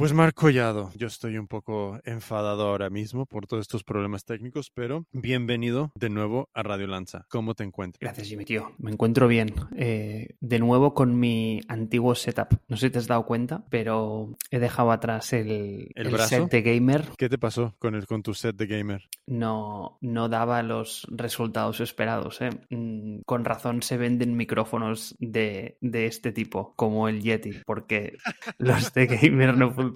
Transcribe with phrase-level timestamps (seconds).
[0.00, 4.70] Pues Marc Collado, yo estoy un poco enfadado ahora mismo por todos estos problemas técnicos,
[4.72, 7.26] pero bienvenido de nuevo a Radio Lanza.
[7.28, 8.00] ¿Cómo te encuentras?
[8.00, 8.72] Gracias, Jimmy, tío.
[8.78, 9.52] Me encuentro bien.
[9.76, 12.48] Eh, de nuevo con mi antiguo setup.
[12.66, 16.62] No sé si te has dado cuenta, pero he dejado atrás el, ¿El set de
[16.62, 17.04] gamer.
[17.18, 19.06] ¿Qué te pasó con, el, con tu set de gamer?
[19.26, 22.40] No, no daba los resultados esperados.
[22.40, 22.48] ¿eh?
[22.70, 28.16] Mm, Con razón se venden micrófonos de, de este tipo, como el Yeti, porque
[28.56, 29.89] los de gamer no funcionan.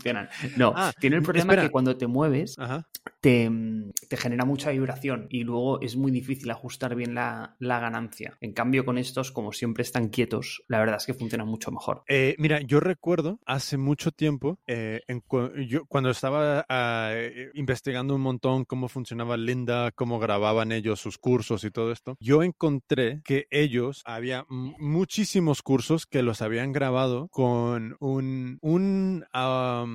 [0.56, 1.62] No, Ah, tiene el problema espera.
[1.62, 2.86] que cuando te mueves Ajá.
[3.24, 8.36] Te, mm, te genera mucha vibración y luego es muy difícil ajustar bien la, ganancia.
[8.42, 12.02] En cambio, con estos, como siempre están quietos, la verdad es que funcionan mucho mejor.
[12.08, 15.00] Eh, mira, yo recuerdo hace mucho tiempo, eh,
[15.88, 21.64] cuando estaba ah, eh, investigando un montón cómo funcionaba Linda, cómo grababan ellos sus cursos
[21.64, 27.96] y todo esto, yo encontré que ellos, había muchísimos cursos que los habían grabado con
[28.00, 28.60] un,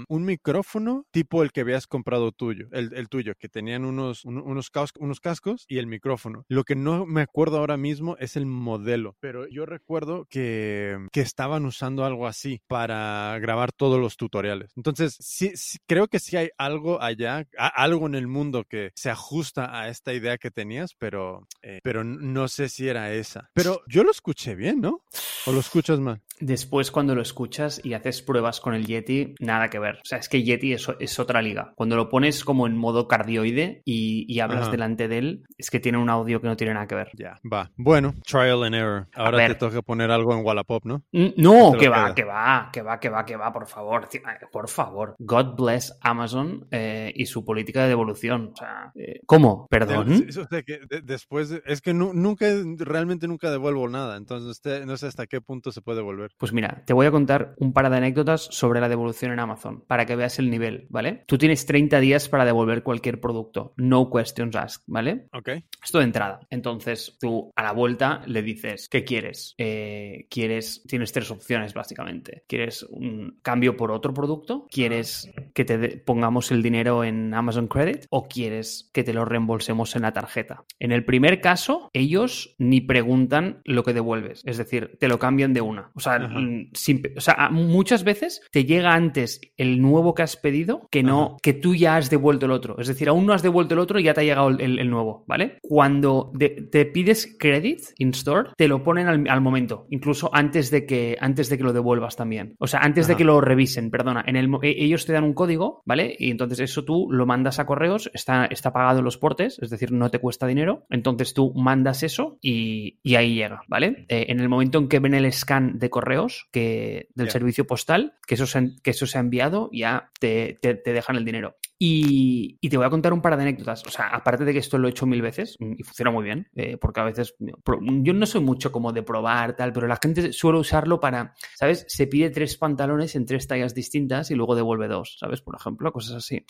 [0.10, 5.20] micrófono tipo el que habías comprado tuyo, el tuyo, que tenían unos, un- unos, unos
[5.20, 6.46] cascos y el micrófono.
[6.48, 11.22] Lo que no me acuerdo ahora mismo es el modelo, pero yo recuerdo que, que
[11.22, 14.72] estaban usando algo así para grabar todos los tutoriales.
[14.76, 15.52] Entonces, sí,
[15.88, 20.14] creo que sí hay algo allá, algo en el mundo que se ajusta a esta
[20.14, 23.50] idea que tenías, pero, eh, pero no sé si era esa.
[23.54, 25.02] Pero yo lo escuché bien, ¿no?
[25.46, 26.22] ¿O lo escuchas mal?
[26.40, 29.96] Después, cuando lo escuchas y haces pruebas con el Yeti, nada que ver.
[29.96, 31.74] O sea, es que Yeti es, es otra liga.
[31.76, 34.72] Cuando lo pones como en modo cardioide y, y hablas Ajá.
[34.72, 37.10] delante de él, es que tiene un audio que no tiene nada que ver.
[37.18, 37.72] Ya, va.
[37.76, 39.08] Bueno, trial and error.
[39.16, 41.04] Ahora te toca poner algo en Wallapop, ¿no?
[41.12, 42.16] No, que va, queda.
[42.16, 44.20] que va, que va, que va, que va, por favor, eh,
[44.52, 45.16] por favor.
[45.20, 48.52] God bless Amazon eh, y su política de devolución.
[48.54, 49.68] O sea, eh, ¿cómo?
[49.70, 50.10] ¿Perdón?
[50.32, 52.46] Sí, o sea, que de- después, de- es que nu- nunca,
[52.78, 56.29] realmente nunca devuelvo nada, entonces usted- no sé hasta qué punto se puede devolver.
[56.38, 59.84] Pues mira, te voy a contar un par de anécdotas sobre la devolución en Amazon
[59.88, 61.24] para que veas el nivel, ¿vale?
[61.28, 63.74] Tú tienes 30 días para devolver cualquier producto.
[63.78, 65.28] No questions asked, ¿vale?
[65.34, 65.50] Ok.
[65.84, 66.40] Esto de entrada.
[66.50, 69.56] Entonces tú a la vuelta le dices, ¿qué quieres?
[69.58, 70.84] Eh, ¿Quieres?
[70.88, 72.44] Tienes tres opciones básicamente.
[72.48, 74.68] ¿Quieres un cambio por otro producto?
[74.70, 78.06] ¿Quieres que te pongamos el dinero en Amazon Credit?
[78.10, 80.64] ¿O quieres que te lo reembolsemos en la tarjeta?
[80.80, 84.42] En el primer caso, ellos ni preguntan lo que devuelves.
[84.46, 85.92] Es decir, te lo cambian de una.
[85.96, 90.14] O sea, mm, sin pe- o sea, a- muchas veces te llega antes el nuevo
[90.14, 91.38] que has pedido que no Ajá.
[91.44, 92.78] que tú ya has devuelto el otro.
[92.80, 95.26] Es decir, aún no has devuelto el otro y ya te ha llegado el, nuevo,
[95.28, 95.58] ¿vale?
[95.62, 100.72] Cuando de- te pides credit in store, te lo ponen al, al momento, incluso antes
[100.72, 102.56] de que antes de que lo devuelvas también.
[102.60, 104.24] O sea, antes de que lo revisen, perdona.
[104.26, 105.49] En el, mo- e- ellos te dan un código,
[105.86, 106.16] ¿vale?
[106.20, 109.70] Y entonces eso tú lo mandas a correos, está, está pagado en los portes, es
[109.70, 110.86] decir, no te cuesta dinero.
[110.90, 114.06] Entonces tú mandas eso y, y ahí llega, ¿vale?
[114.10, 118.14] Eh, en el momento en que ven el scan de correos que, del servicio postal,
[118.28, 121.56] que eso, se, que eso se ha enviado, ya te, te- te dejan el dinero.
[121.82, 123.86] Y, y te voy a contar un par de anécdotas.
[123.86, 126.26] O sea, aparte de que esto lo he hecho mil veces mm, y funciona muy
[126.26, 129.98] bien, eh, porque a veces yo no soy mucho como de probar tal, pero la
[130.02, 131.86] gente suele usarlo para, ¿sabes?
[131.88, 135.42] Se pide tres pantalones en tres tallas distintas y luego devuelve dos, ¿sabes?
[135.42, 136.46] Por ejemplo, cosas así.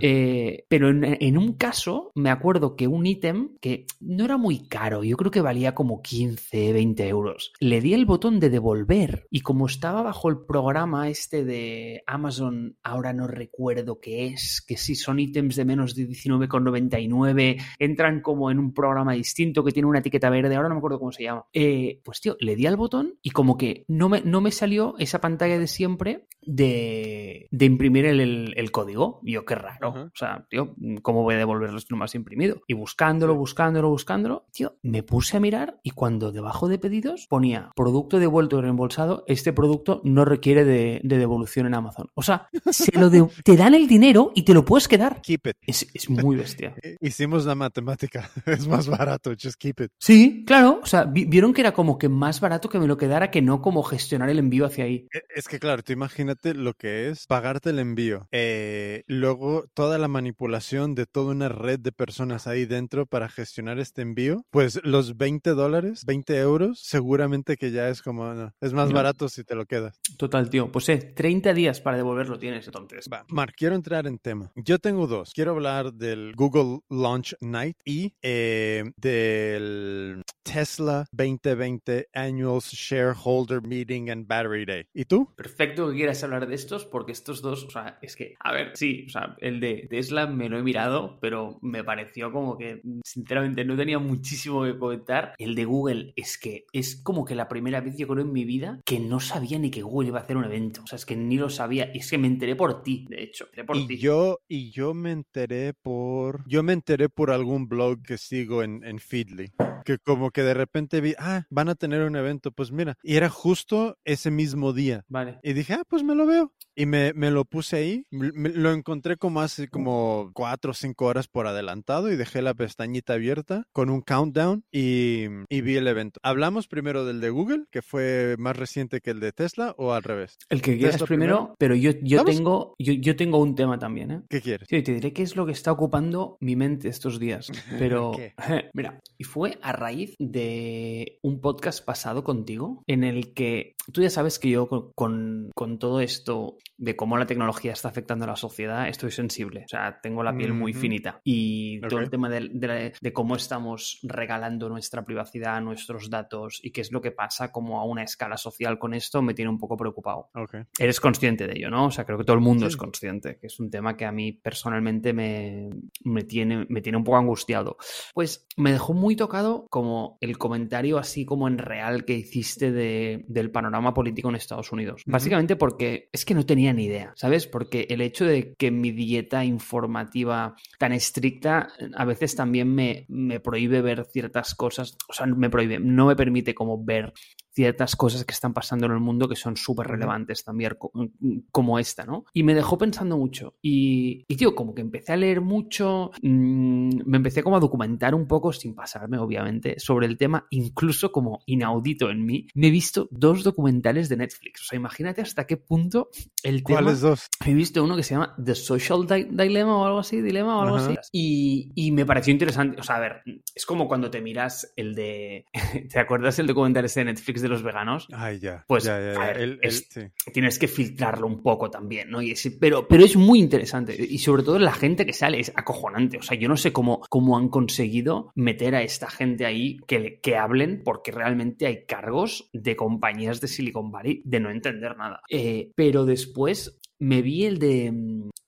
[0.00, 4.68] Eh, pero en, en un caso, me acuerdo que un ítem que no era muy
[4.68, 7.52] caro, yo creo que valía como 15, 20 euros.
[7.58, 12.76] Le di el botón de devolver y como estaba bajo el programa este de Amazon,
[12.82, 18.50] ahora no recuerdo qué es, que si son ítems de menos de 19,99, entran como
[18.50, 21.24] en un programa distinto que tiene una etiqueta verde, ahora no me acuerdo cómo se
[21.24, 21.44] llama.
[21.52, 24.94] Eh, pues tío, le di al botón y como que no me, no me salió
[24.98, 29.20] esa pantalla de siempre de, de imprimir el, el- el código.
[29.24, 29.90] Y yo, qué raro.
[30.06, 32.60] O sea, tío, ¿cómo voy a devolverlo si no me has imprimido?
[32.66, 37.70] Y buscándolo, buscándolo, buscándolo, tío, me puse a mirar y cuando debajo de pedidos ponía
[37.74, 42.10] producto devuelto y reembolsado, este producto no requiere de, de devolución en Amazon.
[42.14, 45.20] O sea, se lo de- te dan el dinero y te lo puedes quedar.
[45.22, 45.56] Keep it.
[45.66, 46.74] Es, es muy bestia.
[46.82, 48.30] Eh, Hicimos la matemática.
[48.46, 49.30] Es más barato.
[49.40, 49.90] Just keep it.
[49.98, 50.80] Sí, claro.
[50.82, 53.42] O sea, vi- vieron que era como que más barato que me lo quedara que
[53.42, 55.06] no como gestionar el envío hacia ahí.
[55.12, 58.26] E- Es que claro, tú imagínate lo que es pagarte el envío.
[58.32, 63.78] Eh, luego toda la manipulación de toda una red de personas ahí dentro para gestionar
[63.78, 64.44] este envío.
[64.50, 68.94] Pues los 20 dólares, 20 euros, seguramente que ya es como, no, es más No.
[68.96, 69.98] barato si te lo quedas.
[70.16, 70.70] Total, tío.
[70.72, 73.08] Pues eh, 30 días para devolverlo tienes entonces.
[73.12, 74.50] Va, Mark, quiero entrar en tema.
[74.56, 75.32] Yo tengo dos.
[75.34, 84.28] Quiero hablar del Google Launch Night y eh, del Tesla 2020 Annual Shareholder Meeting and
[84.28, 84.84] Battery Day.
[84.94, 85.34] ¿Y tú?
[85.34, 88.70] Perfecto que quieras hablar de estos porque estos dos, o sea, es que, a ver,
[88.76, 92.80] sí, o sea, el de Tesla me lo he mirado, pero me pareció como que,
[93.04, 95.34] sinceramente, no tenía muchísimo que comentar.
[95.36, 98.44] El de Google es que es como que la primera vez yo creo en mi
[98.44, 100.82] vida que no sabía ni que Google iba a hacer un evento.
[100.84, 101.90] O sea, es que ni lo sabía.
[101.92, 103.48] Y es que me enteré por ti, de hecho.
[103.66, 103.98] Por y ti.
[103.98, 106.44] yo, y yo me enteré por.
[106.46, 109.52] Yo me enteré por algún blog que sigo en, en Feedly.
[109.84, 112.52] Que como que de repente vi, ah, van a tener un evento.
[112.52, 115.04] Pues mira, y era justo ese mismo día.
[115.08, 115.40] Vale.
[115.42, 116.52] Y dije, ah, pues me lo veo.
[116.76, 118.06] Y me, me lo puse ahí.
[118.10, 122.54] Me, lo encontré como hace como cuatro o cinco horas por adelantado y dejé la
[122.54, 126.20] pestañita abierta con un countdown y, y vi el evento.
[126.22, 130.02] Hablamos primero del de Google, que fue más reciente que el de Tesla, o al
[130.02, 130.38] revés.
[130.48, 134.22] El que quieras primero, pero yo, yo tengo, yo, yo, tengo un tema también, ¿eh?
[134.28, 134.68] ¿Qué quieres?
[134.68, 137.50] Sí, te diré qué es lo que está ocupando mi mente estos días.
[137.78, 138.12] Pero,
[138.74, 144.10] mira, y fue a raíz de un podcast pasado contigo en el que tú ya
[144.10, 148.36] sabes que yo con, con todo esto de cómo la tecnología está afectando a la
[148.36, 149.62] sociedad, estoy sensible.
[149.64, 151.20] O sea, tengo la piel muy finita.
[151.22, 156.80] Y todo el tema de, de, cómo estamos regalando nuestra privacidad, nuestros datos y qué
[156.80, 159.76] es lo que pasa como a una escala social con esto, me tiene un poco
[159.76, 160.30] preocupado.
[160.78, 161.86] Eres consciente de ello, ¿no?
[161.86, 164.12] O sea, creo que todo el mundo es consciente, que es un tema que a
[164.12, 165.70] mí personalmente me,
[166.02, 167.76] me, tiene, me tiene un poco angustiado.
[168.14, 173.24] Pues me dejó muy tocado como el comentario así como en real que hiciste de,
[173.28, 175.02] del panorama político en Estados Unidos.
[175.06, 177.48] Básicamente porque es que no tenía ni idea, ¿sabes?
[177.48, 181.66] Porque el hecho de que mi dieta informativa tan estricta
[181.96, 186.14] a veces también me, me prohíbe ver ciertas cosas, o sea, me prohíbe, no me
[186.14, 187.12] permite como ver
[187.54, 191.78] ciertas cosas que están pasando en el mundo que son súper relevantes también, mm, como
[191.78, 192.24] esta, ¿no?
[192.32, 193.54] Y me dejó pensando mucho.
[193.62, 198.14] Y, y, tío, como que empecé a leer mucho, mmm, me empecé como a documentar
[198.14, 202.46] un poco, sin pasarme, obviamente, sobre el tema, incluso como inaudito en mí.
[202.54, 204.62] Me he visto dos documentales de Netflix.
[204.62, 206.08] O sea, imagínate hasta qué punto
[206.42, 206.80] el tema...
[206.80, 207.28] ¿Cuáles dos?
[207.44, 210.76] He visto uno que se llama The Social Dilemma o algo así, Dilema o algo
[210.76, 210.96] así.
[211.12, 212.80] Y, y me pareció interesante.
[212.80, 213.22] O sea, a ver,
[213.54, 215.46] es como cuando te miras el de...
[215.90, 218.08] ¿Te acuerdas el documental ese de Netflix de los veganos?
[218.12, 218.64] Ay, ya.
[218.66, 219.18] Pues ya, ya, ya.
[219.20, 220.00] Ver, el, es, sí.
[220.32, 222.20] tienes que filtrarlo un poco también, ¿no?
[222.20, 223.96] Y pero, pero es muy interesante.
[223.96, 226.18] Y sobre todo la gente que sale es acojonante.
[226.18, 230.20] O sea, yo no sé cómo, cómo han conseguido meter a esta gente ahí que,
[230.20, 235.20] que hablen, porque realmente hay cargos de compañías de Silicon Valley de no entender nada.
[235.28, 237.92] Eh, pero después me vi el de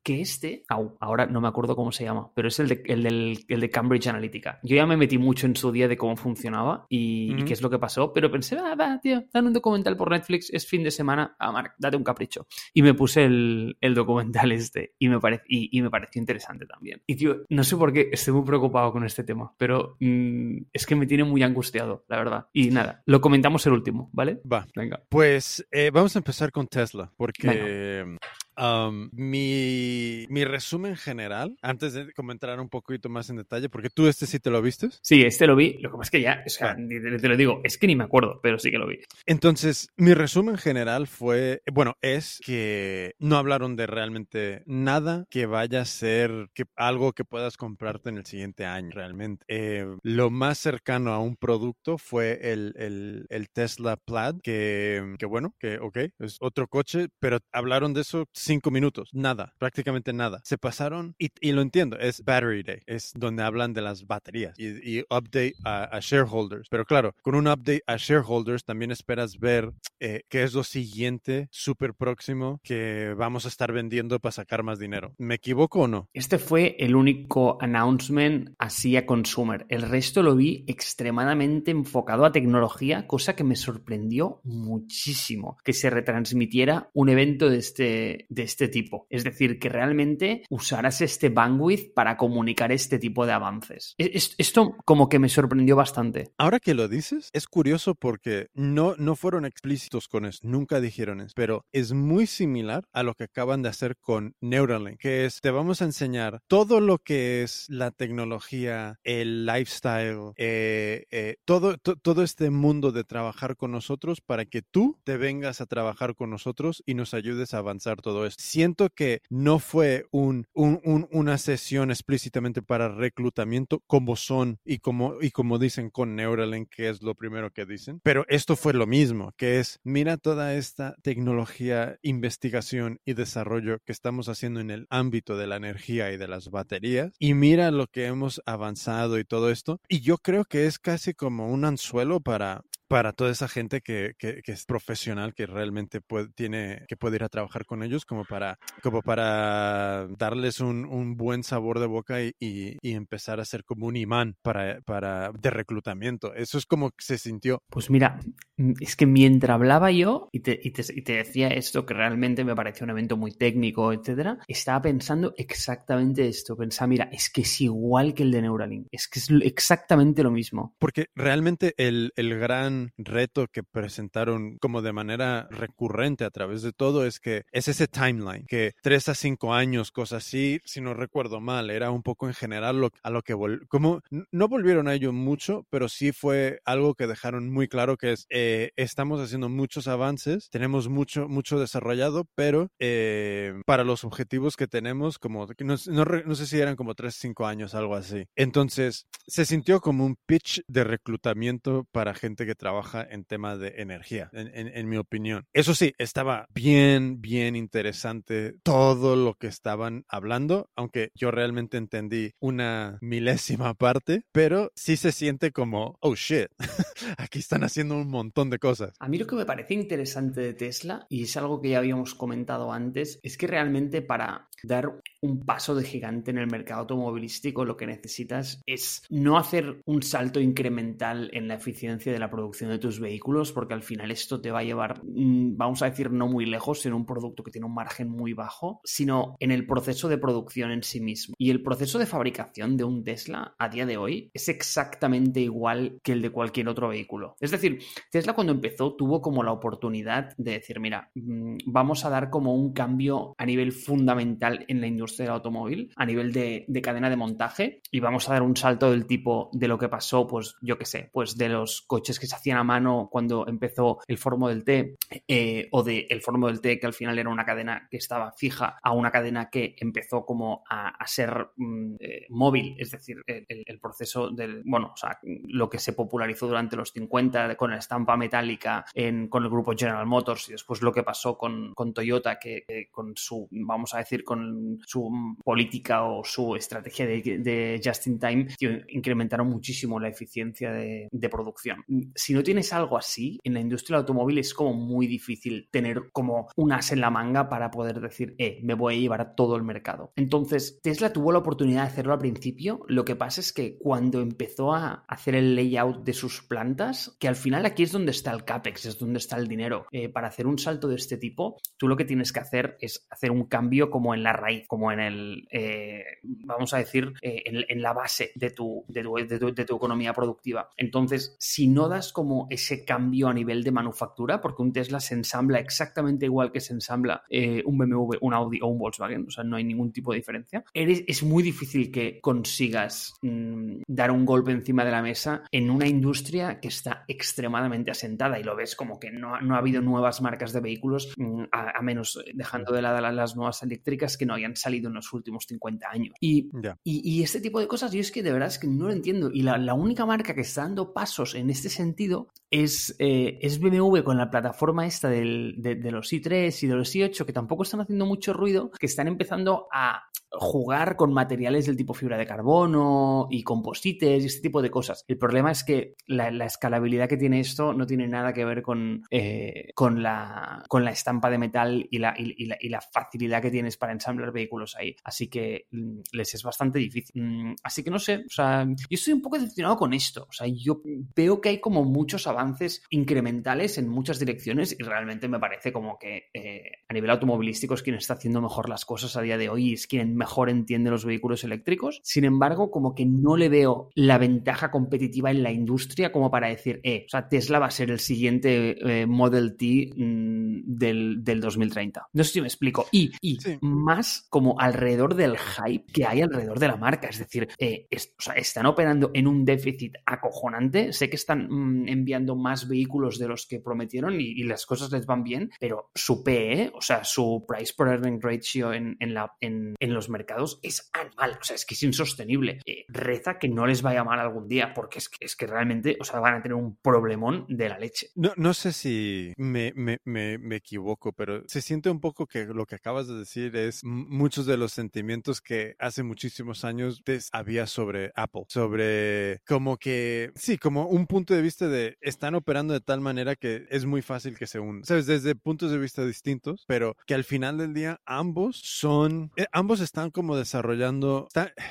[0.07, 3.03] que este, au, ahora no me acuerdo cómo se llama, pero es el de, el,
[3.03, 4.61] del, el de Cambridge Analytica.
[4.63, 7.41] Yo ya me metí mucho en su día de cómo funcionaba y, uh -huh.
[7.41, 10.13] y qué es lo que pasó, pero pensé, ah, va, tío, dan un documental por
[10.13, 12.47] Netflix, es fin de semana, ah, Marc, date un capricho.
[12.73, 16.67] Y me puse el, el documental este y me, pare, y, y, me pareció interesante
[16.67, 17.03] también.
[17.05, 20.87] Y, tío, no sé por qué estoy muy preocupado con este tema, pero mmm, es
[20.87, 22.47] que me tiene muy angustiado, la verdad.
[22.53, 24.41] Y nada, lo comentamos el último, ¿vale?
[24.51, 24.69] Va.
[24.77, 25.03] Venga.
[25.09, 27.49] Pues eh, vamos a empezar con Tesla, porque...
[27.49, 28.19] Venga.
[28.59, 34.07] Um, mi, mi, resumen general, antes de comentar un poquito más en detalle, porque tú
[34.07, 34.89] este sí te lo viste.
[35.03, 35.75] Sí, este lo vi.
[35.81, 37.97] Lo que pasa es que ya, o sea, te, te, lo digo, es que ni
[37.97, 39.01] me acuerdo, pero sí que lo vi.
[39.27, 45.83] Entonces, mi resumen general fue, bueno, es que no hablaron de realmente nada que vaya
[45.83, 49.45] a ser que, algo que puedas comprarte en el siguiente año, realmente.
[49.49, 55.27] Eh, lo más cercano a un producto fue el, el, el Tesla Plaid, que, que
[55.27, 60.41] bueno, que ok, es otro coche, pero hablaron de eso cinco minutos, nada, prácticamente nada.
[60.45, 65.01] Se pasaron, y, lo entiendo, es Battery Day, es donde hablan de las baterías y,
[65.03, 66.69] update a, a, shareholders.
[66.69, 71.49] Pero claro, con un update a shareholders también esperas ver eh, qué es lo siguiente,
[71.51, 75.15] súper próximo, que vamos a estar vendiendo para sacar más dinero.
[75.19, 76.09] ¿Me equivoco o no?
[76.13, 79.67] Este fue el único announcement así a consumer.
[79.69, 85.91] El resto lo vi extremadamente enfocado a tecnología, cosa que me sorprendió muchísimo que se
[85.91, 89.07] retransmitiera un evento de este, de este tipo.
[89.11, 93.95] Es decir, que realmente usaras este bandwidth para comunicar este tipo de avances.
[93.99, 96.31] Esto como que me sorprendió bastante.
[96.37, 101.21] Ahora que lo dices, es curioso porque no, no fueron explícitos con eso, nunca dijeron
[101.21, 105.41] eso, pero es muy similar a lo que acaban de hacer con Neuralink, que es,
[105.41, 111.79] te vamos a enseñar todo lo que es la tecnología, el lifestyle, eh, eh, todo,
[111.79, 116.15] to, todo este mundo de trabajar con nosotros para que tú te vengas a trabajar
[116.15, 118.43] con nosotros y nos ayudes a avanzar todo esto.
[118.43, 125.31] Siento que no fue un, una sesión explícitamente para reclutamiento como son y como, y
[125.31, 129.33] como dicen con Neuralink, que es lo primero que dicen, pero esto fue lo mismo,
[129.37, 135.37] que es, mira toda esta tecnología, investigación y desarrollo que estamos haciendo en el ámbito
[135.37, 139.51] de la energía y de las baterías, y mira lo que hemos avanzado y todo
[139.51, 143.81] esto, y yo creo que es casi como un anzuelo para para toda esa gente
[143.81, 148.05] que, que, es profesional, que realmente puede, tiene, que puede ir a trabajar con ellos,
[148.05, 153.45] como para, como para darles un, un buen sabor de boca y, y, empezar a
[153.45, 156.35] ser como un imán para, para, de reclutamiento.
[156.35, 157.63] Eso es como se sintió.
[157.69, 158.21] Pues mira,
[158.57, 161.95] mm, es que mientras hablaba yo y te, y te, y te decía esto, que
[161.95, 166.57] realmente me pareció un evento muy técnico, etcétera, estaba pensando exactamente esto.
[166.57, 170.31] Pensaba, mira, es que es igual que el de Neuralink, es que es exactamente lo
[170.31, 170.75] mismo.
[170.79, 176.73] Porque realmente el, el gran reto que presentaron como de manera recurrente a través de
[176.73, 180.95] todo es que es ese timeline, que tres a cinco años, cosas así, si no
[180.95, 183.35] recuerdo mal, era un poco en general lo, a lo que
[183.69, 188.13] como no volvieron a ello mucho, pero sí fue algo que dejaron muy claro que
[188.13, 194.57] es eh, estamos haciendo muchos avances, tenemos mucho mucho desarrollado, pero eh, para los objetivos
[194.57, 198.27] que tenemos, como no, no, no sé si eran como tres cinco años, algo así.
[198.37, 202.66] Entonces se sintió como un pitch de reclutamiento para gente que trabaja
[203.11, 205.47] en tema de energía, en, mi opinión.
[205.53, 212.33] Eso sí, estaba bien, bien interesante todo lo que estaban hablando, aunque yo realmente entendí
[212.41, 216.49] una milésima parte, pero sí se siente como, oh shit,
[217.19, 218.95] aquí están haciendo un montón de cosas.
[218.99, 222.15] A mí lo que me parece interesante de Tesla, y es algo que ya habíamos
[222.15, 227.65] comentado antes, es que realmente para dar un paso de gigante en el mercado automovilístico
[227.65, 232.71] lo que necesitas es no hacer un salto incremental en la eficiencia de la producción
[232.71, 236.11] de tus vehículos, porque al final esto te va a llevar, mm, vamos a decir,
[236.11, 239.67] no muy lejos en un producto que tiene un margen muy bajo, sino en el
[239.67, 241.35] proceso de producción en sí mismo.
[241.39, 245.99] Y el proceso de fabricación de un Tesla a día de hoy es exactamente igual
[246.03, 247.37] que el de cualquier otro vehículo.
[247.41, 252.11] Es decir, Tesla cuando empezó tuvo como la oportunidad de decir, mira, mm, vamos a
[252.11, 256.65] dar como un cambio a nivel fundamental en la industria del automóvil, a nivel de,
[256.69, 259.89] de cadena de montaje, y vamos a dar un salto del tipo de lo que
[259.89, 263.47] pasó, pues yo qué sé, pues de los coches que se hacían a mano cuando
[263.47, 264.97] empezó el Formo del T
[265.29, 268.33] eh, o de el Formo del T que al final era una cadena que estaba
[268.33, 273.81] fija a una cadena que empezó como a, ser mm, eh, móvil, es decir, el,
[273.81, 278.17] proceso del, bueno, o sea, lo que se popularizó durante los 50 con la estampa
[278.17, 282.39] metálica en, con el grupo General Motors y después lo que pasó con, con Toyota
[282.39, 284.36] que, con su, vamos a decir, con
[284.85, 288.47] su política o su estrategia de, just in time
[288.89, 291.85] incrementaron muchísimo la eficiencia de, producción.
[292.15, 296.11] Si no tienes algo así, en la industria del automóvil es como muy difícil tener
[296.13, 299.57] como un as en la manga para poder decir, eh, me voy a llevar todo
[299.57, 300.13] el mercado.
[300.15, 302.81] Entonces, Tesla tuvo la oportunidad de hacerlo al principio.
[302.87, 307.29] Lo que pasa es que cuando empezó a hacer el layout de sus plantas, que
[307.29, 309.87] al final aquí es donde está el CAPEX, es donde está el dinero.
[309.91, 313.07] Eh, para hacer un salto de este tipo, tú lo que tienes que hacer es
[313.11, 317.83] hacer un cambio como en la raíz, como en el, eh, vamos a decir, en,
[317.83, 320.71] la base de tu, de tu, de tu economía productiva.
[320.77, 325.15] Entonces, si no das como ese cambio a nivel de manufactura, porque un Tesla se
[325.15, 329.31] ensambla exactamente igual que se ensambla eh, un BMW, un Audi o un Volkswagen, o
[329.31, 330.65] sea, no hay ningún tipo de diferencia.
[330.75, 335.71] Eres, es muy difícil que consigas mm, dar un golpe encima de la mesa en
[335.71, 339.81] una industria que está extremadamente asentada y lo ves como que no, no ha habido
[339.81, 344.35] nuevas marcas de vehículos, mm, a, menos dejando de lado las nuevas eléctricas que no
[344.35, 346.15] hayan salido en los últimos 50 años.
[346.21, 346.51] Y,
[346.85, 349.31] y, este tipo de cosas yo es que de verdad es que no lo entiendo.
[349.33, 353.59] Y la, la única marca que está dando pasos en este sentido es, eh, es
[353.59, 357.65] BMW con la plataforma esta de, de, los i3 y de los i8 que tampoco
[357.65, 362.27] están haciendo mucho ruido, que están empezando a jugar con materiales del tipo fibra de
[362.27, 365.05] carbono y composites y este tipo de cosas.
[365.09, 369.03] El problema es que la, escalabilidad que tiene esto no tiene nada que ver con,
[369.11, 373.77] eh, con, la, con la estampa de metal y la, y, la, facilidad que tienes
[373.77, 374.97] para ensamblar vehículos ahí.
[375.05, 377.21] Así que mm, les es bastante difícil.
[377.21, 380.27] Mm, así que no sé, o sea, yo estoy un poco decepcionado con esto.
[380.29, 380.83] O sea, yo
[381.15, 385.99] veo que hay como muchos avances incrementales en muchas direcciones y realmente me parece como
[385.99, 389.49] que eh, a nivel automovilístico es quien está haciendo mejor las cosas a día de
[389.49, 392.01] hoy y es quien mejor entiende los vehículos eléctricos.
[392.03, 396.49] Sin embargo, como que no le veo la ventaja competitiva en la industria como para
[396.49, 401.41] decir, eh, o sea, Tesla va a ser el siguiente eh, Model T mm, del,
[401.41, 402.09] 2030.
[402.13, 402.87] No sé si me explico.
[402.91, 407.09] Y, y más como alrededor del hype que hay alrededor de la marca.
[407.09, 407.87] Es decir, eh,
[408.35, 410.93] están operando en un déficit acojonante.
[410.93, 415.07] Sé que están mm, enviando más vehículos de los que prometieron y, las cosas les
[415.07, 419.75] van bien, pero su PE, o sea, su Price per Earning Ratio en, la, en,
[419.81, 421.39] los mercados es anual.
[421.41, 422.61] O sea, es que es insostenible.
[422.67, 425.97] Eh, reza que no les vaya mal algún día, porque es que, es que realmente,
[426.01, 428.09] o sea, van a tener un problemón de la leche.
[428.15, 432.67] No, no sé si me, me, me, equivoco, pero se siente un poco que lo
[432.67, 438.13] que acabas de decir es muchos de los sentimientos que hace muchísimos años había sobre
[438.15, 443.01] Apple, sobre como que, sí, como un punto de vista de están operando de tal
[443.01, 446.97] manera que es muy fácil que se unan, sabes, desde puntos de vista distintos, pero
[447.07, 451.29] que al final del día ambos son, eh, ambos están como desarrollando,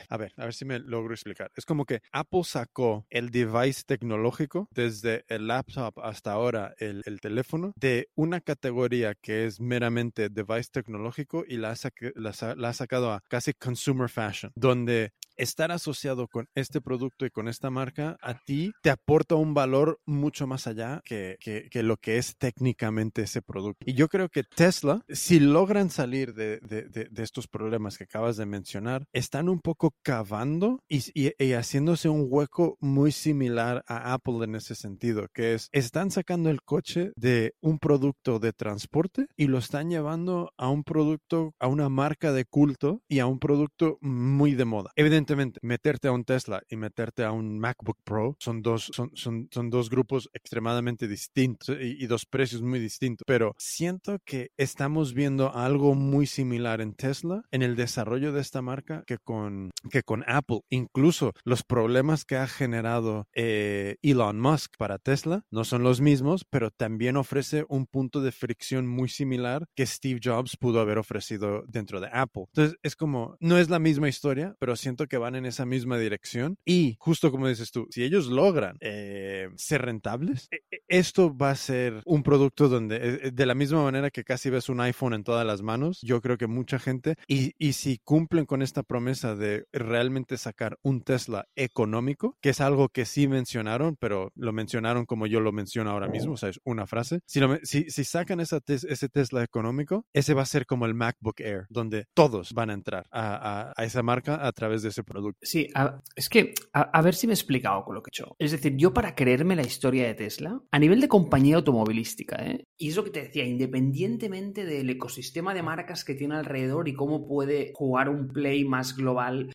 [0.09, 1.51] a ver, a ver si me logro explicar.
[1.55, 7.21] Es como que Apple sacó el device tecnológico desde el laptop hasta ahora el, el
[7.21, 13.11] teléfono de una categoría que es meramente device tecnológico y la ha, la ha sacado
[13.11, 18.39] a casi consumer fashion, donde estar asociado con este producto y con esta marca a
[18.39, 23.41] ti te aporta un valor mucho más allá que, que, lo que es técnicamente ese
[23.41, 23.85] producto.
[23.85, 28.37] Y yo creo que Tesla, si logran salir de, de, de, estos problemas que acabas
[28.37, 34.43] de mencionar, están un poco cavando y, y, haciéndose un hueco muy similar a Apple
[34.43, 39.47] en ese sentido, que es, están sacando el coche de un producto de transporte y
[39.47, 43.97] lo están llevando a un producto, a una marca de culto y a un producto
[44.01, 44.91] muy de moda.
[44.95, 49.11] Evidentemente, evidentemente, meterte a un Tesla y meterte a un MacBook Pro son dos, son,
[49.15, 53.23] son, son dos grupos extremadamente distintos y, y, dos precios muy distintos.
[53.25, 58.61] Pero siento que estamos viendo algo muy similar en Tesla, en el desarrollo de esta
[58.61, 60.61] marca, que con, que con Apple.
[60.69, 66.45] Incluso los problemas que ha generado eh, Elon Musk para Tesla no son los mismos,
[66.49, 71.63] pero también ofrece un punto de fricción muy similar que Steve Jobs pudo haber ofrecido
[71.67, 72.45] dentro de Apple.
[72.53, 75.97] Entonces, es como, no es la misma historia, pero siento que van en esa misma
[75.97, 76.57] dirección.
[76.65, 81.51] Y justo como dices tú, si ellos logran eh, ser rentables, e, e, esto va
[81.51, 85.13] a ser un producto donde, eh, de la misma manera que casi ves un iPhone
[85.13, 88.83] en todas las manos, yo creo que mucha gente, y, y si cumplen con esta
[88.83, 94.53] promesa de realmente sacar un Tesla económico, que es algo que sí mencionaron, pero lo
[94.53, 97.21] mencionaron como yo lo menciono ahora mismo, o sea, es una frase.
[97.25, 101.39] Si, si, si sacan esa ese Tesla económico, ese va a ser como el MacBook
[101.39, 105.03] Air, donde todos van a entrar a, a, a esa marca a través de ese
[105.05, 105.39] producto.
[105.41, 105.69] Sí,
[106.15, 108.35] es que a, ver si me he explicado con lo que he hecho.
[108.39, 112.65] Es decir, yo para creerme la historia de Tesla, a nivel de compañía automovilística, ¿eh?
[112.77, 116.93] y es lo que te decía, independientemente del ecosistema de marcas que tiene alrededor y
[116.93, 119.51] cómo puede jugar un play más global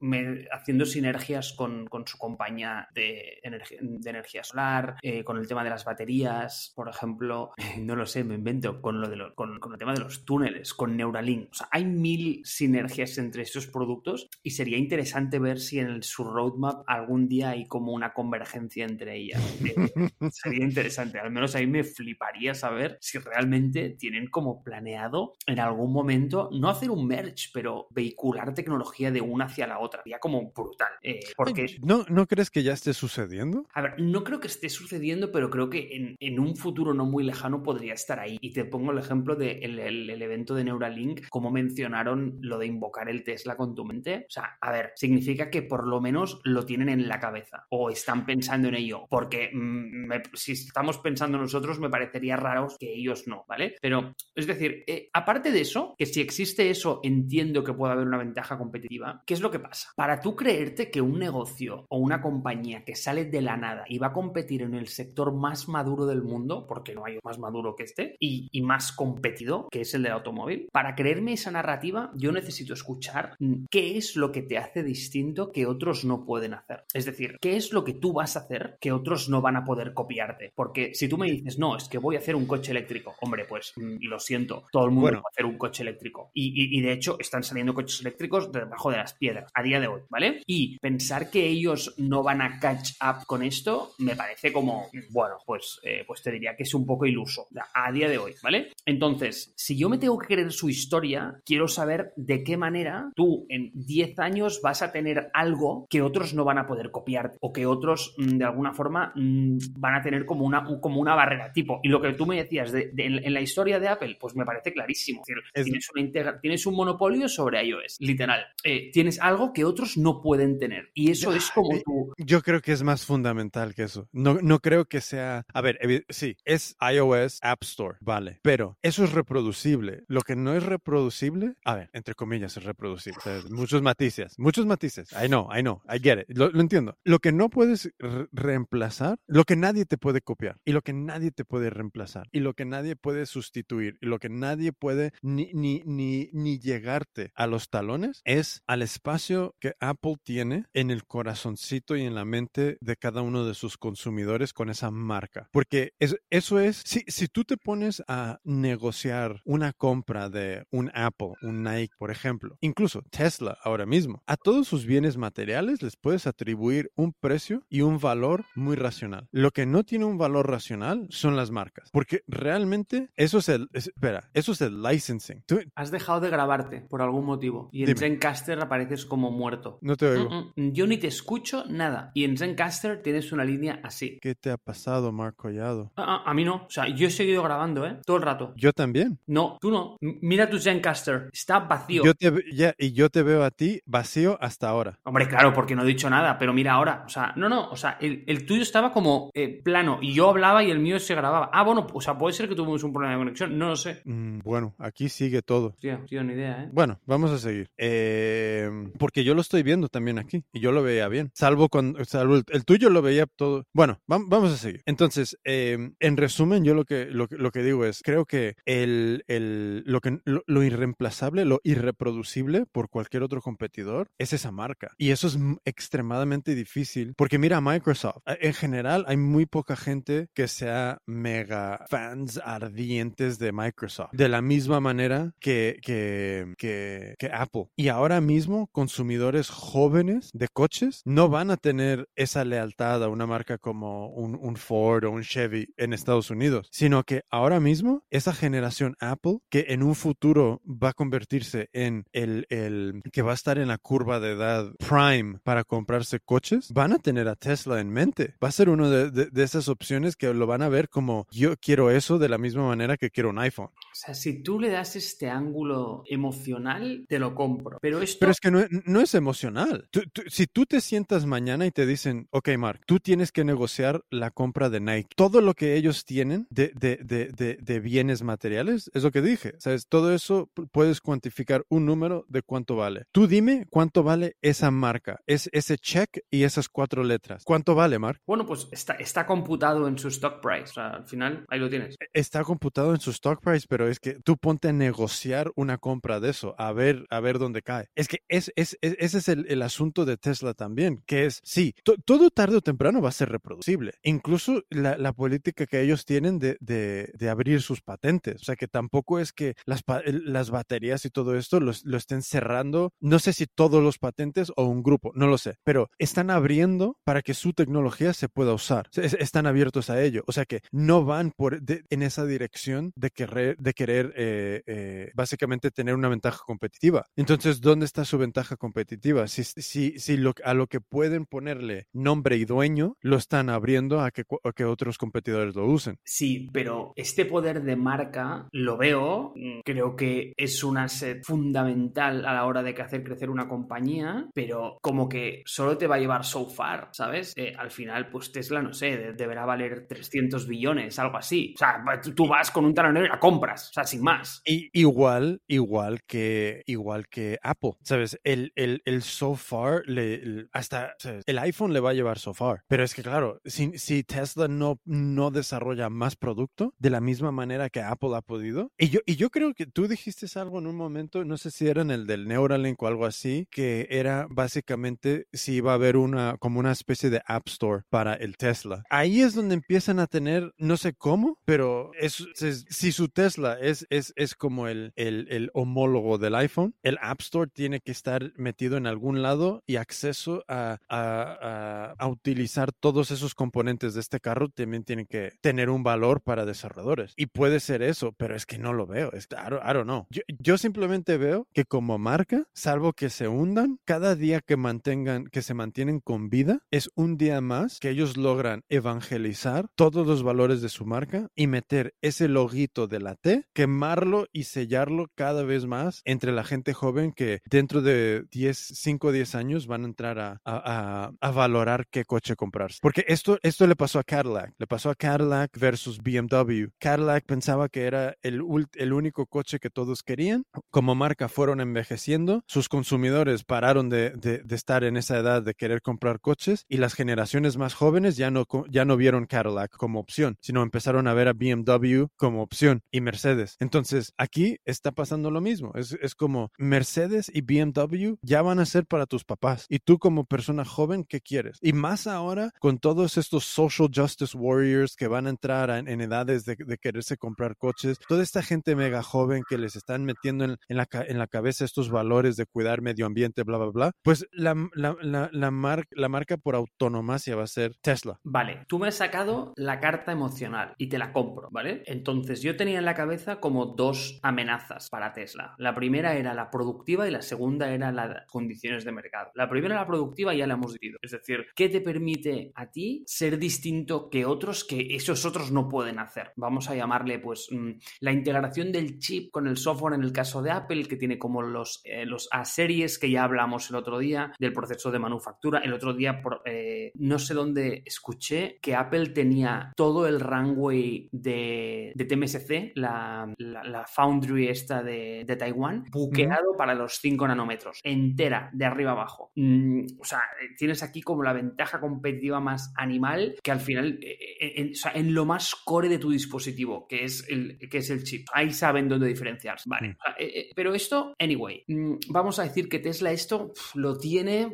[0.53, 6.73] haciendo sinergias con, su compañía de, energía, solar, eh, con el tema de las baterías,
[6.75, 10.25] por ejemplo, no lo sé, me invento, con, lo de con el tema de los
[10.25, 11.51] túneles, con Neuralink.
[11.51, 16.25] O sea, hay mil sinergias entre estos productos y sería interesante ver si en su
[16.25, 19.41] roadmap algún día hay como una convergencia entre ellas.
[20.33, 25.93] sería interesante, al menos ahí me fliparía saber si realmente tienen como planeado en algún
[25.93, 30.03] momento no hacer un merge, pero vehicular tecnología de una hacia la otra.
[30.03, 30.93] Sería como brutal.
[31.03, 31.77] Eh, porque...
[31.83, 33.67] ¿No, ¿No crees que ya esté sucediendo?
[33.75, 37.05] A ver, no creo que esté sucediendo, pero creo que en, en un futuro no
[37.05, 38.39] muy lejano podría estar ahí.
[38.41, 42.59] Y te pongo el ejemplo del de el, el evento de Neuralink, como mencionaron lo
[42.59, 44.27] de invocar el Tesla con tu mente.
[44.29, 47.91] O sea, a ver, significa que por lo menos lo tienen en la cabeza o
[47.91, 53.27] están pensando en ello, porque mm, si estamos pensando nosotros me parecería raro que ellos
[53.27, 53.77] no, ¿vale?
[53.81, 58.07] Pero es decir, eh, aparte de eso, que si existe eso entiendo que puede haber
[58.07, 59.91] una ventaja competitiva, ¿qué es lo que pasa?
[59.97, 63.99] Para tú creerte que un negocio o una compañía que sale de la nada y
[63.99, 67.75] va a competir en el sector más maduro del mundo, porque no hay más maduro
[67.77, 72.11] que este, y, y más competido, que es el del automóvil, para creerme esa narrativa
[72.15, 75.20] yo necesito escuchar mm, qué es lo que te hace distinto
[75.53, 76.85] que otros no pueden hacer.
[76.93, 79.65] Es decir, ¿qué es lo que tú vas a hacer que otros no van a
[79.65, 80.53] poder copiarte?
[80.55, 83.45] Porque si tú me dices, no, es que voy a hacer un coche eléctrico, hombre,
[83.49, 86.31] pues mm, lo siento, todo el mundo va a hacer un coche eléctrico.
[86.35, 90.01] Y, de hecho están saliendo coches eléctricos debajo de las piedras a día de hoy,
[90.09, 90.43] ¿vale?
[90.47, 95.37] Y pensar que ellos no van a catch up con esto me parece como, bueno,
[95.45, 98.73] pues, eh, pues te diría que es un poco iluso a día de hoy, ¿vale?
[98.87, 103.47] Entonces, si yo me tengo que creer su historia, quiero saber de qué manera tú
[103.49, 107.33] en 10 años vas a tener tener algo que otros no van a poder copiar
[107.41, 111.15] o que otros mm, de alguna forma mm, van a tener como una, como una
[111.15, 111.81] barrera tipo.
[111.83, 114.73] Y lo que tú me decías de, en, la historia de Apple, pues me parece
[114.73, 115.23] clarísimo.
[115.25, 118.45] tienes, una tienes un monopolio sobre iOS, literal.
[118.65, 120.91] Eh, tienes algo que otros no pueden tener.
[120.95, 121.83] Y eso es como eh,
[122.19, 124.09] Yo creo que es más fundamental que eso.
[124.13, 125.45] No, no creo que sea...
[125.53, 128.41] A ver, sí, es iOS App Store, vale.
[128.43, 130.05] Pero eso es reproducible.
[130.07, 133.21] Lo que no es reproducible, a ver, entre comillas es reproducible.
[133.51, 134.90] muchos matices, muchos matices.
[134.99, 136.37] I know, I know, I get it.
[136.37, 136.97] Lo, entiendo.
[137.05, 137.91] Lo que no puedes
[138.33, 142.41] reemplazar, lo que nadie te puede copiar y lo que nadie te puede reemplazar y
[142.41, 147.33] lo que nadie puede sustituir y lo que nadie puede ni, ni, ni, ni llegarte
[147.35, 152.25] a los talones es al espacio que Apple tiene en el corazoncito y en la
[152.25, 155.49] mente de cada uno de sus consumidores con esa marca.
[155.53, 161.33] Porque eso es, si, si tú te pones a negociar una compra de un Apple,
[161.43, 166.27] un Nike, por ejemplo, incluso Tesla ahora mismo, a todos sus bienes materiales les puedes
[166.27, 169.29] atribuir un precio y un valor muy racional.
[169.31, 173.69] Lo que no tiene un valor racional son las marcas, porque realmente eso es el,
[173.73, 175.45] espera, eso es el licensing.
[175.75, 179.79] Has dejado de grabarte por algún motivo y en Zencaster apareces como muerto.
[179.83, 180.31] No te oigo.
[180.31, 184.19] Mm, mm, yo ni te escucho nada y en Zencaster tienes una línea así.
[184.21, 185.93] ¿Qué te ha pasado, Marco Collado?
[185.97, 187.99] Ah, ah, a mí no, o sea, yo he seguido grabando, ¿eh?
[188.05, 188.53] Todo el rato.
[188.57, 189.19] Yo también.
[189.27, 189.97] No, tú no.
[190.01, 192.05] Mira tu Zencaster, está vacío.
[192.05, 194.99] Yo te, ya, y yo te veo a ti vacío hasta ahora.
[195.05, 197.77] Hombre, claro, porque no he dicho nada, pero mira ahora, o sea, no, no, o
[197.77, 201.51] sea, el, tuyo estaba como eh, plano y yo hablaba y el mío se grababa.
[201.53, 204.03] Ah, bueno, o sea, puede ser que tuvimos un problema de conexión, no lo sé.
[204.05, 205.75] Mm, bueno, aquí sigue todo.
[205.81, 206.69] Tío, tío, ni idea, ¿eh?
[206.73, 207.69] Bueno, vamos a seguir.
[207.77, 212.05] Em, porque yo lo estoy viendo también aquí y yo lo veía bien, salvo cuando,
[212.05, 213.65] salvo el, tuyo lo veía todo.
[213.73, 214.83] Bueno, vamos a seguir.
[214.87, 219.83] Entonces, em, en resumen, yo lo que, lo, que digo es, creo que el, el
[219.87, 224.89] lo, que, lo irreemplazable, lo irreproducible por cualquier otro competidor es esa marca.
[224.99, 230.49] Y eso es extremadamente difícil porque mira Microsoft, en general hay muy poca gente que
[230.49, 234.11] sea mega fans ardientes de Microsoft.
[234.13, 237.67] De la misma manera que, que, que, que Apple.
[237.77, 243.27] Y ahora mismo consumidores jóvenes de coches no van a tener esa lealtad a una
[243.27, 248.05] marca como un, un Ford o un Chevy en Estados Unidos, sino que ahora mismo
[248.11, 253.33] esa generación Apple, que en un futuro va a convertirse en el, el que va
[253.33, 257.37] a estar en la curva de edad prime para comprarse coches, van a tener a
[257.37, 258.35] Tesla en mente.
[258.43, 261.57] Va a ser una de, de, esas opciones que lo van a ver como yo
[261.57, 263.67] quiero eso de la misma manera que quiero un iPhone.
[263.69, 267.79] O sea, si tú le das este ángulo emocional, te lo compro.
[267.81, 268.19] Pero esto...
[268.21, 269.89] Pero es que no, no es emocional.
[270.29, 274.31] si tú te sientas mañana y te dicen, ok, Mark, tú tienes que negociar la
[274.31, 279.03] compra de Nike, todo lo que ellos tienen de, de, de, de bienes materiales, es
[279.03, 279.55] lo que dije.
[279.59, 279.87] ¿Sabes?
[279.89, 283.05] Todo eso puedes cuantificar un número de cuánto vale.
[283.13, 287.45] Tú dime cuánto vale esa marca, es ese check y esas cuatro letras.
[287.45, 288.21] ¿Cuánto vale, Mark?
[288.27, 290.71] Bueno, pues está, está computado en su stock price.
[290.71, 291.97] O sea, al final, ahí lo tienes.
[292.01, 295.79] E, está computado en su stock price, pero es que tú ponte a negociar una
[295.79, 297.89] compra de eso, a ver, a ver dónde cae.
[297.95, 301.75] Es que es, es, ese es el, el, asunto de Tesla también, que es, sí,
[302.05, 303.93] todo tarde o temprano va a ser reproducible.
[304.03, 308.43] Incluso la, la política que ellos tienen de, de, de, abrir sus patentes.
[308.43, 312.23] O sea, que tampoco es que las, las baterías y todo esto lo, lo estén
[312.23, 312.93] cerrando.
[313.01, 316.97] No sé si todos los patentes o un grupo, no lo sé, pero están abriendo
[317.05, 318.89] para que su tecnología se pueda usar.
[318.95, 320.23] Están abiertos a ello.
[320.27, 325.11] O sea que no van por en esa dirección de querer, de querer eh, eh,
[325.15, 327.07] básicamente tener una ventaja competitiva.
[327.17, 329.27] Entonces, ¿dónde está su ventaja competitiva?
[329.29, 334.11] Si, si, si a lo que pueden ponerle nombre y dueño, lo están abriendo a
[334.11, 334.25] que,
[334.65, 335.97] otros competidores lo usen.
[336.05, 342.25] Sí, pero este poder de marca lo veo, mm, creo que es un asset fundamental
[342.25, 345.99] a la hora de hacer crecer una compañía, pero como que solo te va a
[345.99, 347.33] llevar so far, ¿sabes?
[347.37, 351.55] Eh, al final, pues Tesla, no sé, deberá valer 300 billones, algo así.
[351.57, 351.83] O sea,
[352.15, 354.43] tú vas con un talonero y la compras, o sea, sin más.
[354.45, 358.19] Y, igual, igual que, igual que Apple, ¿sabes?
[358.25, 360.95] El, el, el so far, le, hasta
[361.27, 362.63] el iPhone le va a llevar so far.
[362.69, 367.33] Pero es que, claro, si, si Tesla no, no desarrolla más producto de la misma
[367.33, 370.67] manera que Apple ha podido, y yo, y yo creo que tú dijiste algo en
[370.67, 374.27] un momento, no sé si era en el del Neuralink o algo así, que era
[374.31, 378.85] básicamente si iba a haber una, como una especie de App Store para el Tesla.
[378.91, 381.93] Ahí es donde empiezan a tener, no sé cómo, pero
[382.39, 387.21] si su Tesla es, es, es como el, el, el, homólogo del iPhone, el App
[387.21, 393.11] Store tiene que estar metido en algún lado y acceso a, a, a, utilizar todos
[393.11, 397.13] esos componentes de este carro también tienen que tener un valor para desarrolladores.
[397.17, 399.13] Y puede ser eso, pero es que no lo veo.
[399.13, 400.07] Es, I, don't, know.
[400.11, 405.25] Yo, yo simplemente veo que como marca, salvo que se hundan, cada día que mantengan,
[405.25, 410.23] que se mantienen con vida, es un día más que ellos logran evangelizar todos los
[410.23, 415.43] valores de su marca y meter ese loguito de la T, quemarlo y sellarlo cada
[415.43, 419.83] vez más entre la gente joven que dentro de 10, 5 o 10 años van
[419.83, 422.79] a entrar a, valorar qué coche comprarse.
[422.81, 426.67] Porque esto, esto le pasó a Cadillac, le pasó a Cadillac versus BMW.
[426.79, 428.41] Cadillac pensaba que era el,
[428.75, 430.45] el único coche que todos querían.
[430.71, 436.21] Como marca fueron envejeciendo, sus consumidores pararon de, estar en esa edad de querer comprar
[436.21, 440.63] coches y las generaciones más jóvenes ya no, ya no vieron Cadillac como opción, sino
[440.63, 443.57] empezaron a ver a BMW como opción y Mercedes.
[443.61, 445.73] Entonces, aquí está pasando lo mismo.
[445.75, 449.67] Es, es como Mercedes y BMW ya van a ser para tus papás.
[449.69, 451.59] Y tú como persona joven, ¿qué quieres?
[451.63, 456.45] Y más ahora con todos estos social justice warriors que van a entrar en, edades
[456.45, 460.77] de, quererse comprar coches, toda esta gente mega joven que les están metiendo en, en,
[460.77, 463.70] la, en la cabeza estos valores de cuidar medio ambiente, bla, bla,
[464.03, 468.19] pues la, la, la, la, mar, la marca por autonomacia va a ser Tesla.
[468.25, 471.83] Vale, tú me has sacado la carta emocional y te la compro, ¿vale?
[471.87, 475.55] Entonces yo tenía en la cabeza como dos amenazas para Tesla.
[475.59, 479.31] La primera era la productiva y la segunda era las condiciones de mercado.
[479.35, 480.97] La primera, la productiva, ya la hemos dicho.
[481.03, 485.69] Es decir, ¿qué te permite a ti ser distinto que otros que esos otros no
[485.69, 486.33] pueden hacer?
[486.37, 490.43] Vamos a llamarle, pues, mmm, la integración del chip con el software en el caso
[490.43, 494.33] de Apple, que tiene como los, eh, los A-series que ya hablamos el otro día,
[494.39, 495.61] del proceso de manufactura.
[495.61, 501.93] El otro día, eh, no sé dónde escuché que Apple tenía todo el runway de,
[501.95, 506.57] de TMSC, la, la, la, foundry esta de, de Taiwán, buqueado mm.
[506.57, 509.33] para los 5 nanómetros, entera, de arriba abajo.
[509.37, 510.21] Mm, o sea,
[510.57, 514.93] tienes aquí como la ventaja competitiva más animal que al final, eh, en, o sea,
[514.93, 518.27] en, lo más core de tu dispositivo, que es el, que es el chip.
[518.33, 519.69] Ahí saben dónde diferenciarse.
[519.69, 519.89] Vale.
[519.89, 519.93] Mm.
[519.93, 521.65] O sea, eh, eh, pero esto, anyway,
[522.09, 524.53] vamos a decir que Tesla esto lo tiene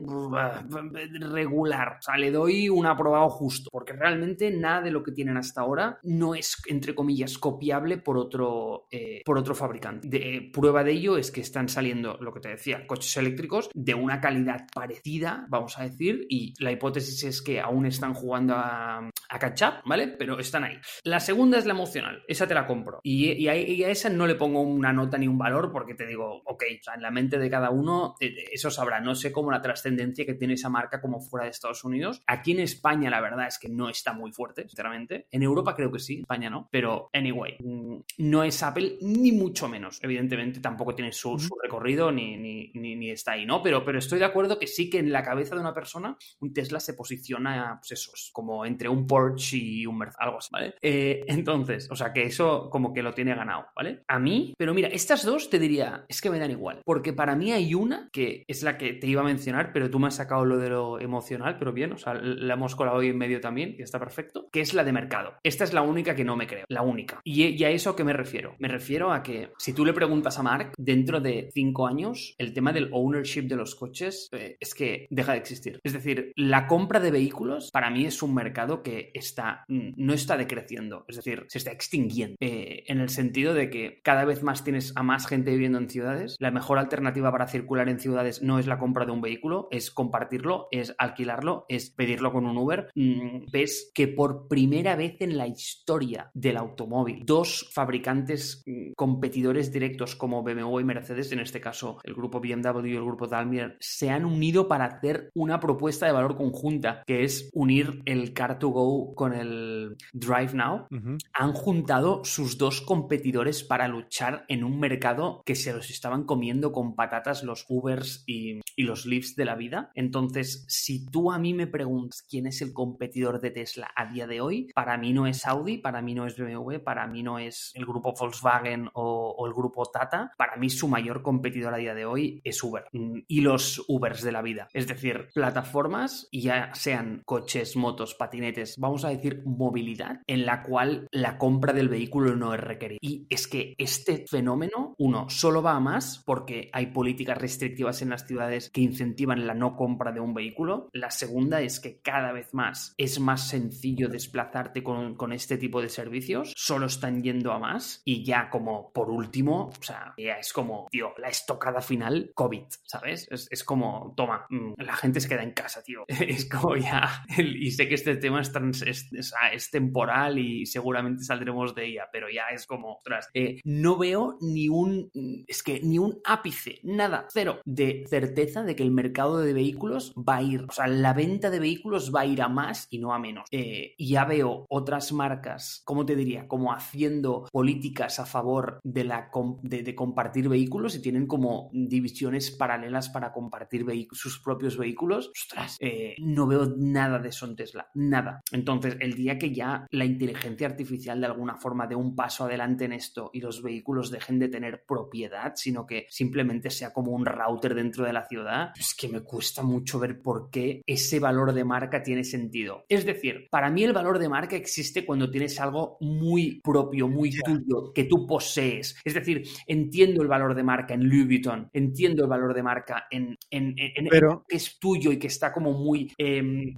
[1.21, 1.97] regular.
[1.99, 5.61] O sea, le doy un aprobado justo, porque realmente nada de lo que tienen hasta
[5.61, 10.09] ahora no es, entre comillas, copiable por otro, eh, por otro fabricante.
[10.13, 13.95] Eh, prueba de ello es que están saliendo, lo que te decía, coches eléctricos de
[13.95, 19.11] una calidad parecida, vamos a decir, y la hipótesis es que aún están jugando a,
[19.29, 20.09] a catch up, ¿vale?
[20.09, 20.79] Pero están ahí.
[21.05, 23.01] La segunda es la emocional, esa te la compro.
[23.03, 26.65] Y, a, esa no le pongo una nota ni un valor porque te digo, ok,
[26.81, 28.71] o sea, en la mente de cada uno, eh, eso
[29.01, 32.23] No sé cómo la trascendencia que tiene esa marca como fuera de Estados Unidos.
[32.27, 35.27] Aquí en España, la verdad es que no está muy fuerte, sinceramente.
[35.31, 36.69] En Europa creo que sí, España no.
[36.71, 39.99] Pero, anyway, mm, no es Apple ni mucho menos.
[40.03, 43.63] Evidentemente, tampoco tiene su, su recorrido ni, ni, ni, ni, está ahí, ¿no?
[43.63, 46.53] Pero, pero estoy de acuerdo que sí que en la cabeza de una persona, un
[46.53, 50.75] Tesla se posiciona, pues eso, como entre un Porsche y un Mercedes, algo así, ¿vale?
[50.81, 54.03] Eh, entonces, o sea, que eso como que lo tiene ganado, ¿vale?
[54.09, 56.83] A mí, pero mira, estas dos te diría, es que me dan igual.
[56.85, 59.99] Porque para mí hay una que es la que te iba a mencionar, pero tú
[59.99, 63.09] me has sacado lo de lo emocional, pero bien, o sea, la hemos colado hoy
[63.09, 65.35] en medio también y está perfecto, que es la de mercado.
[65.43, 67.21] Esta es la única que no me creo, la única.
[67.25, 68.55] ¿Y, a eso a qué me refiero?
[68.59, 72.53] Me refiero a que si tú le preguntas a Mark, dentro de cinco años, el
[72.53, 75.81] tema del ownership de los coches eh, es que deja de existir.
[75.83, 80.37] Es decir, la compra de vehículos para mí es un mercado que está, no está
[80.37, 82.37] decreciendo, es decir, se está extinguiendo.
[82.41, 85.89] Eh, en el sentido de que cada vez más tienes a más gente viviendo en
[85.89, 86.37] ciudades.
[86.39, 89.91] La mejor alternativa para circular en ciudades no es la compra de un vehículo, es
[89.91, 92.89] compartirlo, es alquilarlo, es pedirlo con un Uber.
[92.95, 99.73] Mm, ves que por primera vez en la historia del automóvil, dos fabricantes mm, competidores
[99.73, 103.77] directos como BMW y Mercedes, en este caso el grupo BMW y el grupo Daimler,
[103.81, 109.15] se han unido para hacer una propuesta de valor conjunta, que es unir el Car2Go
[109.15, 110.87] con el Drive Now.
[110.91, 111.19] Uh -huh.
[111.33, 116.73] Han juntado sus dos competidores para luchar en un mercado que se los estaban comiendo
[116.73, 118.46] con patatas los Ubers y,
[118.77, 119.91] y los Lyfts de la vida.
[119.95, 124.27] Entonces, si tú a mí me preguntas quién es el competidor de Tesla a día
[124.27, 127.39] de hoy, para mí no es Audi, para mí no es BMW, para mí no
[127.39, 131.79] es el grupo Volkswagen o, o el grupo Tata, para mí su mayor competidor a
[131.79, 134.69] día de hoy es Uber mm, y los Ubers de la vida.
[134.73, 141.09] Es decir, plataformas, ya sean coches, motos, patinetes, vamos a decir movilidad, en la cual
[141.11, 142.99] la compra del vehículo no es requerida.
[143.01, 148.11] Y es que este fenómeno, uno, solo va a más porque hay políticas restrictivas en
[148.11, 148.36] las ciudades
[148.73, 150.89] que incentivan la no compra de un vehículo.
[150.93, 155.81] La segunda es que cada vez más es más sencillo desplazarte con, con este tipo
[155.81, 160.35] de servicios, solo están yendo a más y ya como por último, o sea, ya
[160.35, 163.27] es como, tío, la estocada final, COVID, ¿sabes?
[163.31, 166.05] Es, es como, toma, mmm, la gente se queda en casa, tío.
[166.37, 171.25] Es como ya, y sé que este tema es, trans, es, es, temporal y seguramente
[171.25, 175.11] saldremos de ella, pero ya es como, ostras, eh, no veo ni un,
[175.47, 179.53] es que ni un ápice, nada, cero, de certeza certeza de que el mercado de
[179.53, 182.89] vehículos va a ir, o sea, la venta de vehículos va a ir a más
[182.91, 183.47] y no a menos.
[183.51, 186.49] Eh, ya veo otras marcas, ¿cómo te diría?
[186.49, 189.31] Como haciendo políticas a favor de, la,
[189.63, 195.31] de, compartir vehículos y tienen como divisiones paralelas para compartir sus propios vehículos.
[195.35, 198.43] Ostras, eh, no veo nada de eso en Tesla, nada.
[198.51, 202.87] Entonces, el día que ya la inteligencia artificial de alguna forma dé un paso adelante
[202.87, 207.27] en esto y los vehículos dejen de tener propiedad, sino que simplemente sea como un
[207.27, 211.53] router dentro de la ciudad, es que me cuesta mucho ver por qué ese valor
[211.53, 212.85] de marca tiene sentido.
[212.89, 217.31] Es decir, para mí el valor de marca existe cuando tienes algo muy propio, muy
[217.31, 218.97] tuyo, que tú posees.
[219.05, 223.07] Es decir, entiendo el valor de marca en Louis Vuitton, entiendo el valor de marca
[223.11, 226.75] en, en, que es tuyo y que está como muy em,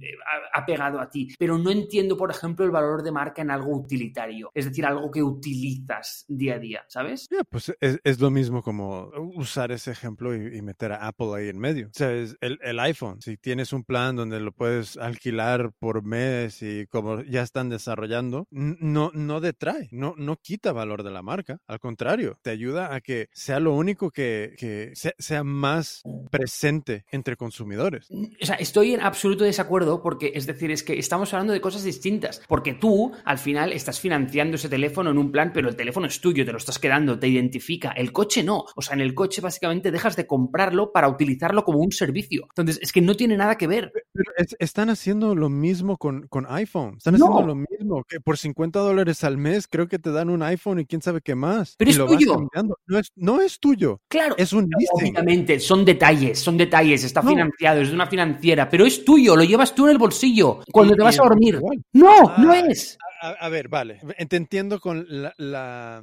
[0.53, 4.51] apegado a ti, pero no entiendo, por ejemplo, el valor de marca en algo utilitario,
[4.53, 7.27] es decir, algo que utilizas día a día, ¿sabes?
[7.49, 11.87] pues es, lo mismo como usar ese ejemplo y, meter a Apple ahí en medio.
[11.87, 16.03] O sea, es el, el, iPhone, si tienes un plan donde lo puedes alquilar por
[16.03, 21.21] mes y como ya están desarrollando, no, no detrae, no, no quita valor de la
[21.21, 27.05] marca, al contrario, te ayuda a que sea lo único que, que sea, más presente
[27.11, 28.07] entre consumidores.
[28.11, 31.83] O sea, estoy en absoluto desacuerdo porque, es decir, es que estamos hablando de cosas
[31.83, 36.07] distintas, porque tú al final estás financiando ese teléfono en un plan, pero el teléfono
[36.07, 39.13] es tuyo, te lo estás quedando, te identifica, el coche no, o sea, en el
[39.13, 42.45] coche básicamente dejas de comprarlo para utilizarlo como un servicio.
[42.49, 43.91] Entonces, es que no tiene nada que ver.
[44.13, 48.79] Pero están haciendo lo mismo con, con iPhone, están haciendo lo mismo, que por 50
[48.79, 51.75] dólares al mes creo que te dan un iPhone y quién sabe qué más.
[51.77, 52.49] Pero es tuyo.
[52.87, 54.01] No es, no es tuyo.
[54.07, 54.35] Claro.
[54.37, 59.03] Es un Obviamente, son detalles, son detalles, está financiado, es de una financiera, pero es
[59.03, 61.59] tuyo, lo llevas tú en el bolsillo cuando te vas a dormir.
[61.93, 62.97] No, no ah, es.
[63.21, 63.99] A, ver, vale.
[64.27, 65.33] Te entiendo con la,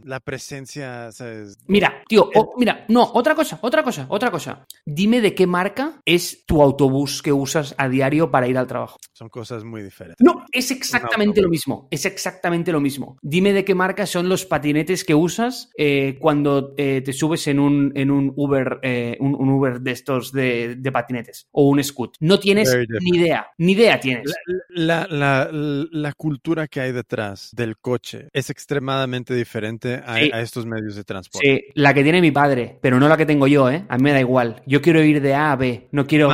[0.05, 1.59] la, presencia, ¿sabes?
[1.67, 4.67] Mira, tío, mira, no, otra cosa, otra cosa, otra cosa.
[4.85, 8.99] Dime de qué marca es tu autobús que usas a diario para ir al trabajo.
[9.13, 10.25] Son cosas muy diferentes.
[10.25, 11.89] No, es exactamente lo mismo.
[11.91, 13.17] Es exactamente lo mismo.
[13.23, 17.61] Dime de qué marca son los patinetes que usas eh, cuando eh, te subes en
[17.61, 22.17] un, en un Uber, eh, un, Uber de estos de, patinetes o un Scoot.
[22.21, 24.35] No tienes ni idea, ni idea tienes.
[24.69, 30.67] La, la, la cultura que hay de detrás del coche es extremadamente diferente a, estos
[30.67, 31.47] medios de transporte.
[31.47, 33.85] Sí, la que tiene mi padre, pero no la que tengo yo, ¿eh?
[33.89, 34.63] A mí me da igual.
[34.67, 36.31] Yo quiero ir de A a B, no quiero...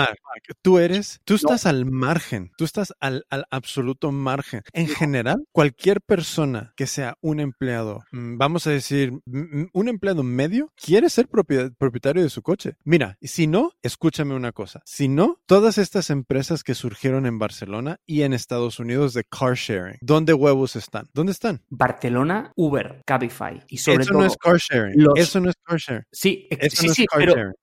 [0.62, 4.62] tú eres, tú estás al margen, tú estás al, absoluto margen.
[4.72, 10.70] En general, cualquier persona que sea un empleado, mm, vamos a decir, un empleado medio,
[10.76, 12.76] quiere ser propietario de su coche.
[12.84, 14.82] Mira, si no, escúchame una cosa.
[14.84, 19.54] Si no, todas estas empresas que surgieron en Barcelona y en Estados Unidos de car
[19.54, 21.08] sharing, ¿dónde huevos están?
[21.14, 21.62] ¿Dónde están?
[21.70, 23.62] Barcelona, Uber, Cabify.
[23.68, 25.06] Y sobre Eso no es car sharing.
[25.16, 26.04] Eso no es car sharing.
[26.12, 27.06] Sí, sí, sí,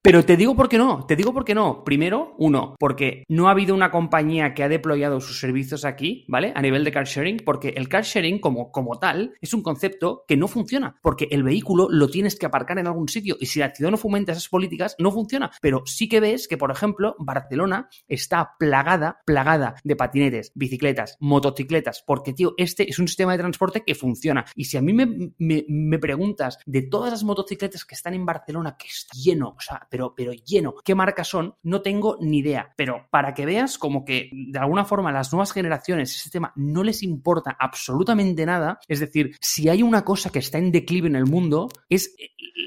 [0.01, 1.05] pero, te digo por qué no.
[1.05, 1.84] Te digo por qué no.
[1.84, 6.54] Primero, uno, porque no ha habido una compañía que ha deployado sus servicios aquí, ¿vale?
[6.56, 10.24] A nivel de car sharing, porque el car sharing como, como tal es un concepto
[10.28, 13.60] que no funciona, porque el vehículo lo tienes que aparcar en algún sitio y si
[13.60, 15.52] la ciudad no fomenta esas políticas, no funciona.
[15.62, 22.04] Pero sí que ves que, por ejemplo, Barcelona está plagada, plagada de patinetes, bicicletas, motocicletas,
[22.06, 24.45] porque, tío, este es un sistema de transporte que funciona.
[24.56, 28.88] Y si a mí me, preguntas de todas las motocicletas que están en Barcelona, que
[28.88, 32.48] está lleno, o sea, pero, pero lleno, qué marcas son, no tengo ni idea.
[32.75, 36.83] Pero para que veas como que de alguna forma las nuevas generaciones, ese tema no
[36.83, 41.15] les importa absolutamente nada, es decir, si hay una cosa que está en declive en
[41.15, 42.15] el mundo, es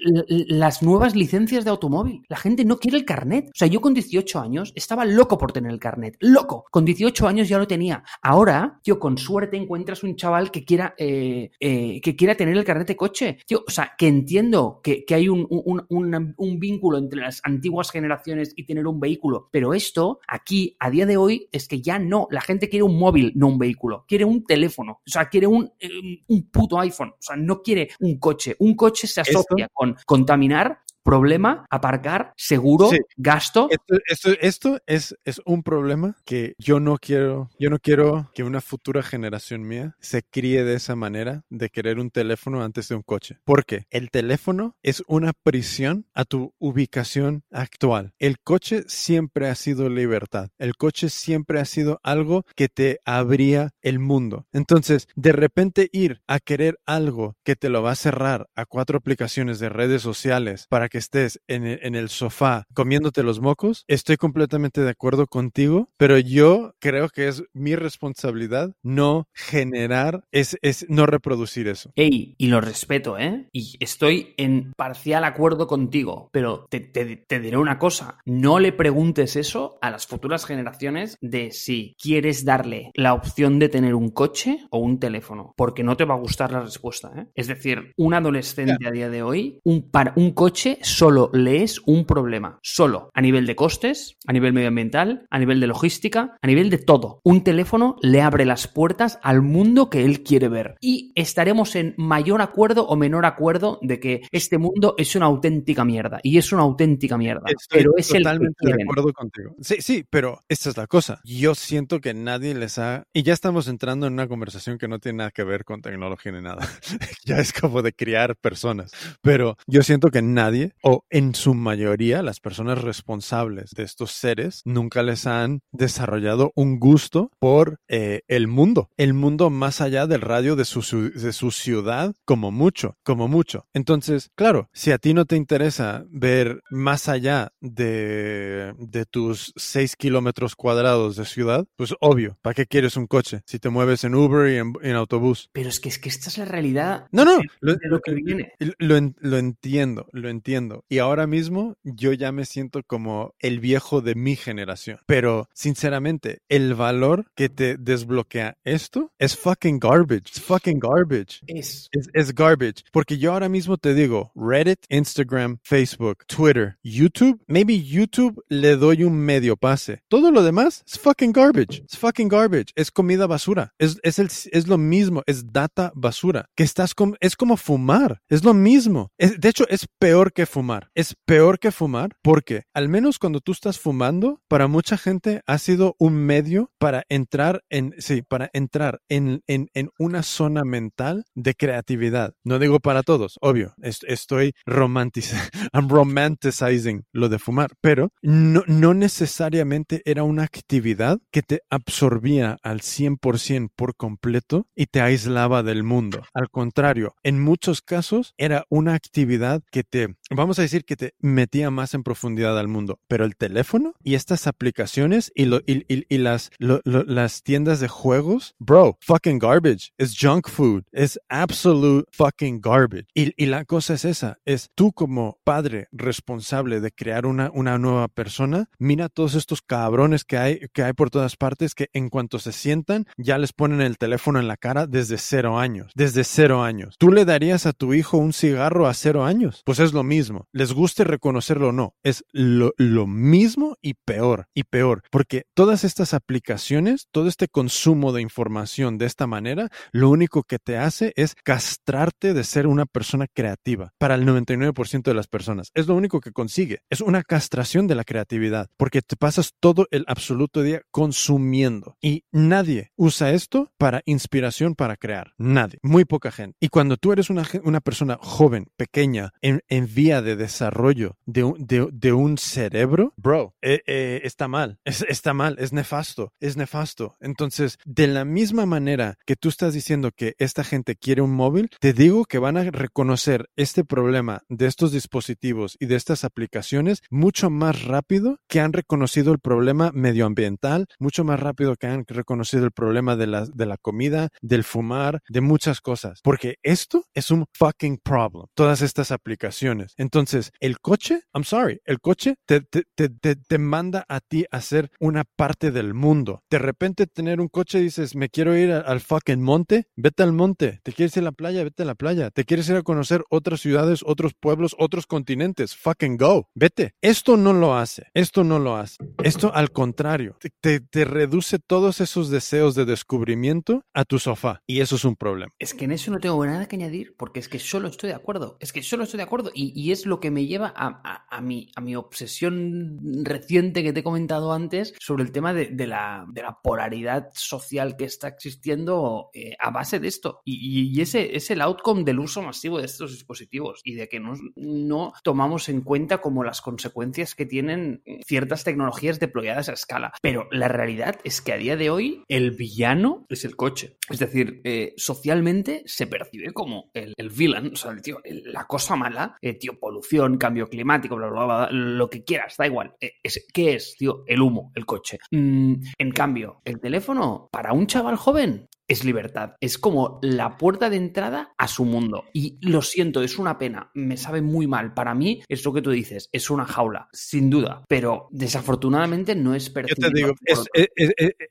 [0.05, 2.23] las nuevas licencias de automóvil.
[2.29, 3.49] La gente no quiere el carnet.
[3.49, 6.17] O sea, yo con 18 años estaba loco por tener el carnet.
[6.21, 6.65] Loco.
[6.71, 8.03] Con 18 años ya lo tenía.
[8.23, 12.65] Ahora, yo con suerte encuentras un chaval que quiera, eh, eh, que quiera tener el
[12.65, 13.39] carnet de coche.
[13.47, 18.65] Tío, o sea, que entiendo que, hay un, un, vínculo entre las antiguas generaciones y
[18.65, 19.49] tener un vehículo.
[19.51, 22.27] Pero esto, aquí, a día de hoy, es que ya no.
[22.31, 24.05] La gente quiere un móvil, no un vehículo.
[24.07, 25.01] Quiere un teléfono.
[25.07, 25.89] O sea, quiere un, eh,
[26.29, 27.11] un puto iPhone.
[27.11, 28.57] O sea, no quiere un coche.
[28.59, 33.69] Un coche se asocia con contaminar problema, aparcar, seguro, gasto.
[33.71, 38.61] Esto, esto, es, es, un problema que yo no quiero, yo no quiero que una
[38.61, 43.03] futura generación mía se críe de esa manera de querer un teléfono antes de un
[43.03, 43.39] coche.
[43.45, 48.13] Porque el teléfono es una prisión a tu ubicación actual.
[48.19, 50.51] El coche siempre ha sido libertad.
[50.59, 54.47] El coche siempre ha sido algo que te abría el mundo.
[54.53, 58.99] Entonces, de repente ir a querer algo que te lo va a cerrar a cuatro
[58.99, 63.85] aplicaciones de redes sociales para que estés en el, en el sofá comiéndote los mocos,
[63.89, 70.59] estoy completamente de acuerdo contigo, pero yo creo que es mi responsabilidad no generar, es,
[70.61, 71.93] es no reproducir eso.
[71.97, 73.49] Ey, y lo respeto, ¿eh?
[73.53, 78.73] Y estoy en parcial acuerdo contigo, pero te, te- te diré una cosa, no le
[78.73, 84.11] preguntes eso a las futuras generaciones de si quieres darle la opción de tener un
[84.11, 87.27] coche o un teléfono, porque no te va a gustar la respuesta, ¿eh?
[87.35, 91.81] Es decir, un adolescente a día de hoy, un, para, un coche solo le es
[91.87, 96.47] un problema, solo, a nivel de costes, a nivel medioambiental, a nivel de logística, a
[96.47, 97.21] nivel de todo.
[97.25, 100.77] Un teléfono le abre las puertas al mundo que él quiere ver.
[100.81, 105.85] Y estaremos en mayor acuerdo o menor acuerdo de que este mundo es una auténtica
[105.85, 106.21] mierda.
[106.23, 107.43] Y es una auténtica mierda.
[107.47, 109.55] Estoy pero es el que totalmente de acuerdo contigo.
[109.61, 111.21] Sí, sí, pero esta es la cosa.
[111.25, 113.07] Yo siento que nadie les ha...
[113.13, 116.33] Y ya estamos entrando en una conversación que no tiene nada que ver con tecnología
[116.33, 116.69] ni nada.
[117.25, 118.93] ya es como de criar personas.
[119.21, 124.63] Pero yo siento que nadie, o en su mayoría, las personas responsables de estos seres,
[124.65, 128.91] nunca les han desarrollado un gusto por eh, el mundo.
[128.97, 133.67] El mundo más allá del radio de su, de su ciudad, como mucho, como mucho.
[133.73, 139.97] Entonces, claro, si a ti no te interesa ver más allá de, de tus 6
[139.97, 144.15] kilómetros cuadrados de ciudad, pues obvio, ¿para qué quieres un coche si te mueves en
[144.15, 145.51] Uber y en, en autobús?
[145.53, 148.15] Pero es que, es que esta es la realidad No, no, de, lo, lo que
[148.15, 148.53] viene.
[148.79, 150.62] lo lo entiendo, lo entiendo.
[150.89, 154.99] Y ahora mismo yo ya me siento como el viejo de mi generación.
[155.07, 160.29] Pero sinceramente, el valor que te desbloquea esto es fucking garbage.
[160.29, 161.41] It's fucking garbage.
[161.47, 162.85] Es Es, es garbage.
[162.93, 169.05] Porque yo ahora mismo te digo, Reddit, Instagram, Facebook, Twitter, YouTube, maybe YouTube le doy
[169.05, 170.03] un medio pase.
[170.09, 171.85] Todo lo demás es fucking garbage.
[171.91, 172.73] Es fucking garbage.
[172.75, 173.73] Es comida basura.
[173.79, 175.23] Es, es, el, es lo mismo.
[175.27, 176.47] Es data basura.
[176.57, 178.21] Que estás com- es como fumar.
[178.29, 179.11] Es lo mismo.
[179.19, 180.91] Es- de hecho, es peor que fumar.
[180.95, 185.59] Es peor que fumar porque al menos cuando tú estás fumando, para mucha gente ha
[185.59, 191.25] sido un medio para entrar en, sí, para entrar en, en, en una zona mental
[191.35, 192.35] de creatividad.
[192.45, 193.75] No digo para todos, obvio.
[193.83, 194.53] es- estoy
[195.73, 202.59] I'm romanticizing lo de fumar, pero no, no necesariamente era una actividad que te absorbía
[202.63, 206.23] al 100% por completo y te aislaba del mundo.
[206.35, 211.15] Al contrario, en muchos casos era una actividad que te, vamos a decir que te
[211.21, 215.85] metía más en profundidad al mundo, pero el teléfono y estas aplicaciones y, lo, y,
[215.93, 220.83] y- y las, lo- lo- las tiendas de juegos, bro, fucking garbage, es junk food,
[220.93, 223.07] es absolute fucking garbage.
[223.15, 227.79] Y, y la cosa es esa, es tú como padre responsable de crear una, una
[227.79, 232.09] nueva persona, mira todos estos cabrones que hay, que hay por todas partes que en
[232.11, 236.25] cuanto se sientan ya les ponen el teléfono en la cara desde cero años, desde
[236.25, 236.97] cero años.
[236.99, 239.63] ¿Tú le darías a tu hijo un cigarro a cero años?
[239.65, 242.73] Pues es lo mismo, les guste reconocerlo o no, es lo,
[243.07, 249.07] mismo y peor, y peor, porque todas estas aplicaciones, todo este consumo de información de
[249.07, 254.15] esta manera, lo único que te hace es castrarte de ser una persona creativa para
[254.15, 255.71] el 99% de las personas.
[255.75, 256.81] Es lo único que consigue.
[256.91, 262.25] Es una castración de la creatividad porque te pasas todo el absoluto día consumiendo y
[262.31, 265.33] nadie usa esto para inspiración para crear.
[265.39, 265.79] Nadie.
[265.83, 266.57] Muy poca gente.
[266.61, 271.45] Y cuando tú eres una, una persona joven, pequeña, en, en vía de desarrollo de
[271.45, 274.79] un, de, de un cerebro, bro, eh, eh, está mal.
[274.85, 275.57] Es- está mal.
[275.59, 276.33] Es nefasto.
[276.41, 277.17] Es nefasto.
[277.21, 281.71] Entonces, de la misma manera que tú estás diciendo que esta gente quiere un móvil,
[281.81, 287.03] te digo que van a reconocer este problema de estos dispositivos y de estas aplicaciones
[287.11, 292.65] mucho más rápido que han reconocido el problema medioambiental, mucho más rápido que han reconocido
[292.65, 296.21] el problema de la, de la comida, del fumar, de muchas cosas.
[296.23, 298.47] Porque esto es un fucking problem.
[298.55, 299.95] Todas estas aplicaciones.
[300.03, 304.61] Entonces, el coche, I'm sorry, el coche te, te, te, te, manda a ti a
[304.61, 306.43] ser una parte del mundo.
[306.51, 310.81] De repente tener un coche dices, me quiero ir al fucking monte, vete al monte.
[310.83, 312.33] Te quieres ir a la playa, vete a la playa.
[312.33, 315.77] Te quieres ir a conocer otras ciudades, otros pueblos, otros continentes.
[315.77, 316.49] Fucking go.
[316.53, 316.95] Vete.
[317.01, 318.09] Esto no lo hace.
[318.13, 318.97] Esto no lo hace.
[319.23, 320.37] Esto al contrario.
[320.61, 324.63] Te, te reduce todos esos deseos de descubrimiento a tu sofá.
[324.67, 325.53] Y eso es un problema.
[325.61, 328.17] Es que en eso no tengo nada que añadir, porque es que solo estoy de
[328.17, 328.57] acuerdo.
[328.59, 329.53] Es que solo estoy de acuerdo.
[329.55, 333.93] Y, y es lo que me lleva a, a- mi, a mi obsesión reciente que
[333.93, 338.05] te he comentado antes sobre el tema de, de la, de la polaridad social que
[338.05, 340.41] está existiendo eh, a base de esto.
[340.45, 344.21] Y, y- ese es el outcome del uso masivo de estos dispositivos y de que
[344.21, 350.13] no, no tomamos en cuenta como las consecuencias que tienen ciertas tecnologías deployadas a escala.
[350.23, 353.97] Pero la realidad es que a día de hoy el villano es el coche.
[354.09, 358.97] Es decir, eh, socialmente se percibe como el, el villain, o sea, tío, la cosa
[358.97, 359.37] mala.
[359.41, 362.95] Eh, tío, polución, cambio climático, bla, bla, bla, lo que quieras, da igual.
[363.01, 363.15] Eh,
[363.53, 364.23] ¿Qué es, tío?
[364.29, 365.19] El humo, el coche.
[365.33, 369.55] Mm, en cambio, el teléfono, para un chaval joven, es libertad.
[369.61, 372.25] Es como la puerta de entrada a su mundo.
[372.33, 373.91] Y lo siento, es una pena.
[373.95, 374.95] Me sabe muy mal.
[374.95, 377.85] Para mí, es lo que tú dices, es una jaula, sin duda.
[377.89, 380.09] Pero desafortunadamente no es percibido.
[380.09, 380.35] Yo te digo,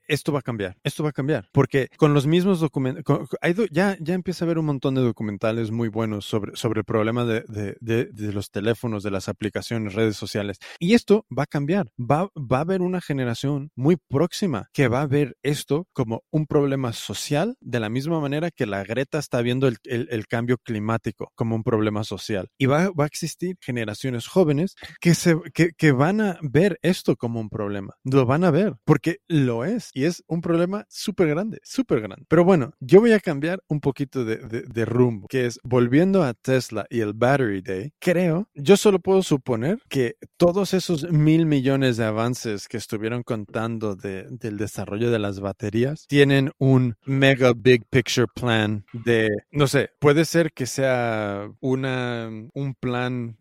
[0.07, 0.77] esto va a cambiar.
[0.83, 1.49] Esto va a cambiar.
[1.51, 3.27] Porque con los mismos documentos,
[3.71, 7.25] ya, ya empieza a haber un montón de documentales muy buenos sobre, sobre el problema
[7.25, 7.43] de,
[7.79, 10.59] de, los teléfonos, de las aplicaciones, redes sociales.
[10.79, 11.91] Y esto va a cambiar.
[11.99, 16.45] Va, va a haber una generación muy próxima que va a ver esto como un
[16.45, 21.55] problema social de la misma manera que la Greta está viendo el, cambio climático como
[21.55, 22.47] un problema social.
[22.57, 27.49] Y va, a existir generaciones jóvenes que, se, que, van a ver esto como un
[27.49, 27.95] problema.
[28.03, 32.25] Lo van a ver porque lo es y es un problema súper grande, súper grande.
[32.27, 36.33] Pero bueno, yo voy a cambiar un poquito de, de, rumbo, que es volviendo a
[36.33, 41.97] Tesla y el Battery Day, creo, yo solo puedo suponer que todos esos mil millones
[41.97, 48.27] de avances que estuvieron contando del desarrollo de las baterías tienen un mega big picture
[48.27, 53.37] plan de, no sé, puede ser que sea una, un plan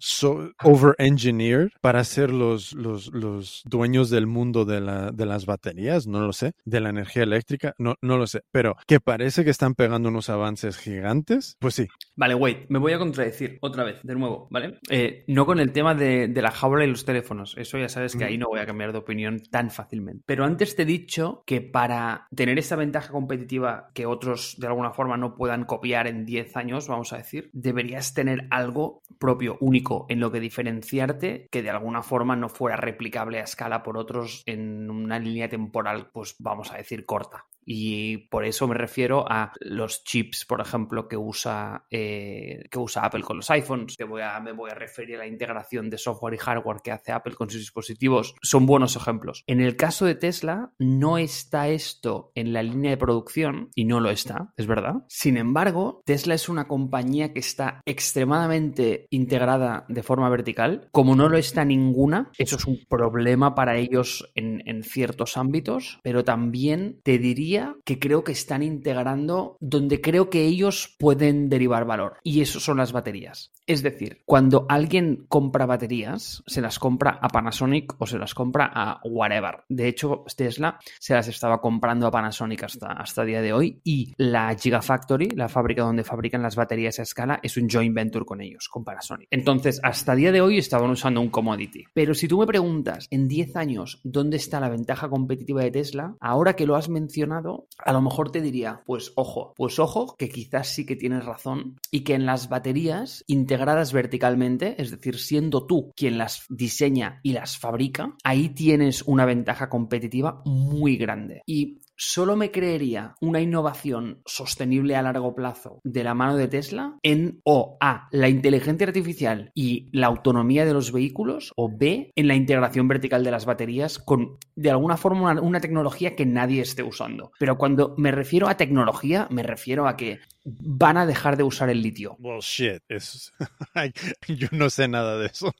[0.63, 6.07] over engineered para ser los, los, los dueños del mundo de, la, de las baterías,
[6.07, 9.51] no lo sé, de la energía eléctrica, no, no lo sé, pero que parece que
[9.51, 11.89] están pegando unos avances gigantes, pues sí.
[12.17, 14.79] Vale, wait, me voy a contradecir otra vez, de nuevo, ¿vale?
[14.91, 18.17] Eh, no con el tema de, de, la jaula y los teléfonos, eso ya sabes
[18.17, 20.23] que ahí no voy a cambiar de opinión tan fácilmente.
[20.27, 23.60] Pero antes te he dicho que para tener esa ventaja competitiva
[23.95, 28.15] que otros de alguna forma no puedan copiar en 10 años, vamos a decir, deberías
[28.15, 33.41] tener algo propio, único, en lo que diferenciarte que de alguna forma no fuera replicable
[33.41, 37.47] a escala por otros en una línea temporal, pues vamos a decir corta.
[37.73, 43.05] Y por eso me refiero a los chips, por ejemplo, que usa, eh, que usa
[43.05, 43.97] Apple con los iPhones.
[44.01, 47.37] A, me voy a referir a la integración de software y hardware que hace Apple
[47.37, 48.35] con sus dispositivos.
[48.43, 49.45] Son buenos ejemplos.
[49.47, 54.01] En el caso de Tesla, no está esto en la línea de producción y no
[54.01, 55.05] lo está, es verdad.
[55.07, 60.89] Sin embargo, Tesla es una compañía que está extremadamente integrada de forma vertical.
[60.91, 66.25] Como no lo está ninguna, eso es un problema para ellos en ciertos ámbitos, pero
[66.25, 72.17] también te diría que creo que están integrando donde creo que ellos pueden derivar valor.
[72.23, 73.53] Y eso son las baterías.
[73.67, 78.71] Es decir, cuando alguien compra baterías, se las compra a Panasonic o se las compra
[78.75, 79.65] a whatever.
[79.69, 83.81] De hecho, Tesla se las estaba comprando a Panasonic hasta, hasta el día de hoy
[83.85, 88.25] y la Gigafactory, la fábrica donde fabrican las baterías a escala, es un joint venture
[88.25, 89.29] con ellos, con Panasonic.
[89.31, 91.85] Entonces, hasta el día de hoy estaban usando un commodity.
[91.95, 96.17] Pero si tú me preguntas en 10 años dónde está la ventaja competitiva de Tesla,
[96.21, 100.29] ahora que lo has mencionado, a lo mejor te diría, pues ojo, pues ojo, que
[100.29, 105.67] quizás sí que tienes razón y que en las baterías integradas verticalmente, es decir, siendo
[105.67, 111.43] tú quien las diseña y las fabrica, ahí tienes una ventaja competitiva muy grande.
[111.47, 116.97] Y solo me creería una innovación sostenible a largo plazo de la mano de Tesla
[117.03, 122.27] en o A, la inteligencia artificial y la autonomía de los vehículos, o B, en
[122.27, 126.83] la integración vertical de las baterías con de alguna forma una, tecnología que nadie esté
[126.83, 127.33] usando.
[127.39, 131.71] Pero cuando me refiero a tecnología, me refiero a que van a dejar de usar
[131.71, 132.17] el litio.
[132.19, 132.83] Well, shit.
[134.29, 135.53] Yo no sé nada de eso.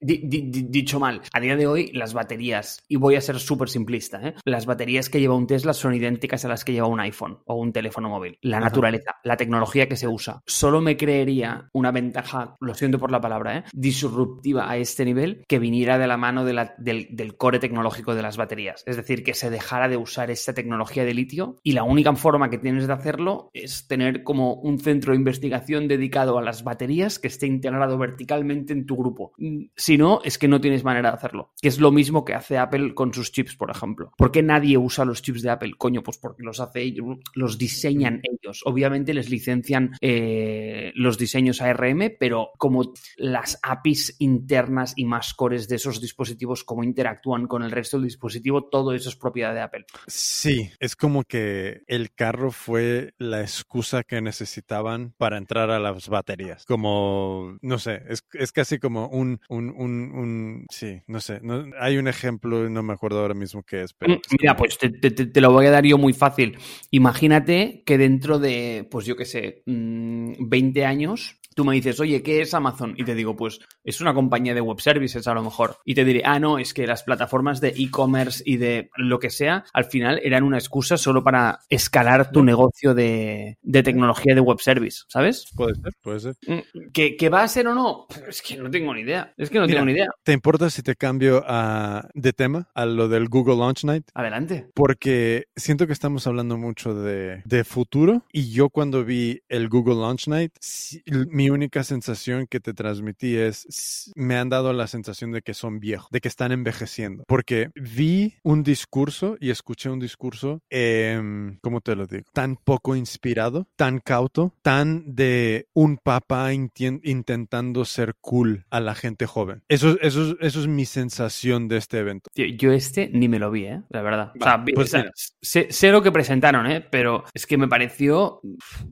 [0.00, 4.34] Dicho mal, a día de hoy las baterías, y voy a ser súper simplista, ¿eh?
[4.44, 7.54] las baterías que lleva un Tesla son idénticas a las que lleva un iPhone o
[7.54, 8.38] un teléfono móvil.
[8.42, 10.42] La naturaleza, la tecnología que se usa.
[10.46, 13.64] Solo me creería una ventaja, lo siento por la palabra, ¿eh?
[13.72, 18.36] disruptiva a este nivel que viniera de la mano del, del core tecnológico de las
[18.36, 18.82] baterías.
[18.86, 22.50] Es decir, que se dejara de usar esta tecnología de litio y la única forma
[22.50, 26.64] que tienes de hacer hacerlo es tener como un centro de investigación dedicado a las
[26.64, 29.32] baterías que esté integrado verticalmente en tu grupo.
[29.36, 31.52] Mm, si no, es que no tienes manera de hacerlo.
[31.60, 34.12] Que es lo mismo que hace Apple con sus chips, por ejemplo.
[34.16, 35.74] ¿Por qué nadie usa los chips de Apple?
[35.76, 38.62] Coño, pues porque los hace ellos, los diseñan ellos.
[38.64, 45.68] Obviamente les licencian eh, los diseños ARM, pero como las APIs internas y más cores
[45.68, 49.60] de esos dispositivos, cómo interactúan con el resto del dispositivo, todo eso es propiedad de
[49.60, 49.84] Apple.
[50.06, 56.08] Sí, es como que el carro fue la excusa que necesitaban para entrar a las
[56.08, 56.64] baterías.
[56.66, 61.64] Como, no sé, es, es casi como un, un, un, un, sí, no sé, no,
[61.80, 64.18] hay un ejemplo, no me acuerdo ahora mismo qué es, pero...
[64.40, 66.56] Mira, pues te, te- te- lo voy a dar yo muy fácil.
[66.90, 72.22] Imagínate que dentro de, pues yo qué sé, mm, 20 años, tú me dices, oye,
[72.22, 72.94] ¿qué es Amazon?
[72.96, 75.76] Y te digo, pues es una compañía de web services a lo mejor.
[75.84, 79.30] Y te diré, ah, no, es que las plataformas de e-commerce y de lo que
[79.30, 84.40] sea, al final eran una excusa solo para escalar tu negocio de, de tecnología de
[84.40, 85.46] web service, ¿sabes?
[85.56, 86.34] Puede ser, puede ser.
[86.46, 88.06] Mm, ¿Que, que va a ser o no?
[88.28, 89.32] Es que no tengo ni idea.
[89.38, 89.76] Es que no Mira.
[89.76, 90.08] tengo ni idea.
[90.24, 94.08] ¿Te importa si te cambio a, de tema a lo del Google Launch Night?
[94.14, 94.68] Adelante.
[94.74, 99.94] Porque siento que estamos hablando mucho de, de futuro y yo cuando vi el Google
[99.96, 105.32] Launch Night, sí, mi única sensación que te transmití es, me han dado la sensación
[105.32, 107.24] de que son viejos, de que están envejeciendo.
[107.26, 112.24] Porque vi un discurso y escuché un discurso, em, ¿cómo te lo digo?
[112.32, 119.26] Tan poco inspirado, tan cauto, tan de un papá intentando ser cool a la gente
[119.26, 119.62] joven.
[119.68, 122.30] Eso, eso, es- eso es mi sensación de este evento.
[122.34, 123.82] Tío, yo este ni me lo vi, ¿eh?
[123.90, 124.32] La verdad.
[124.38, 125.10] o sea, pues o sea,
[125.40, 126.80] sé, sé lo que presentaron, ¿eh?
[126.90, 128.40] Pero es que me pareció,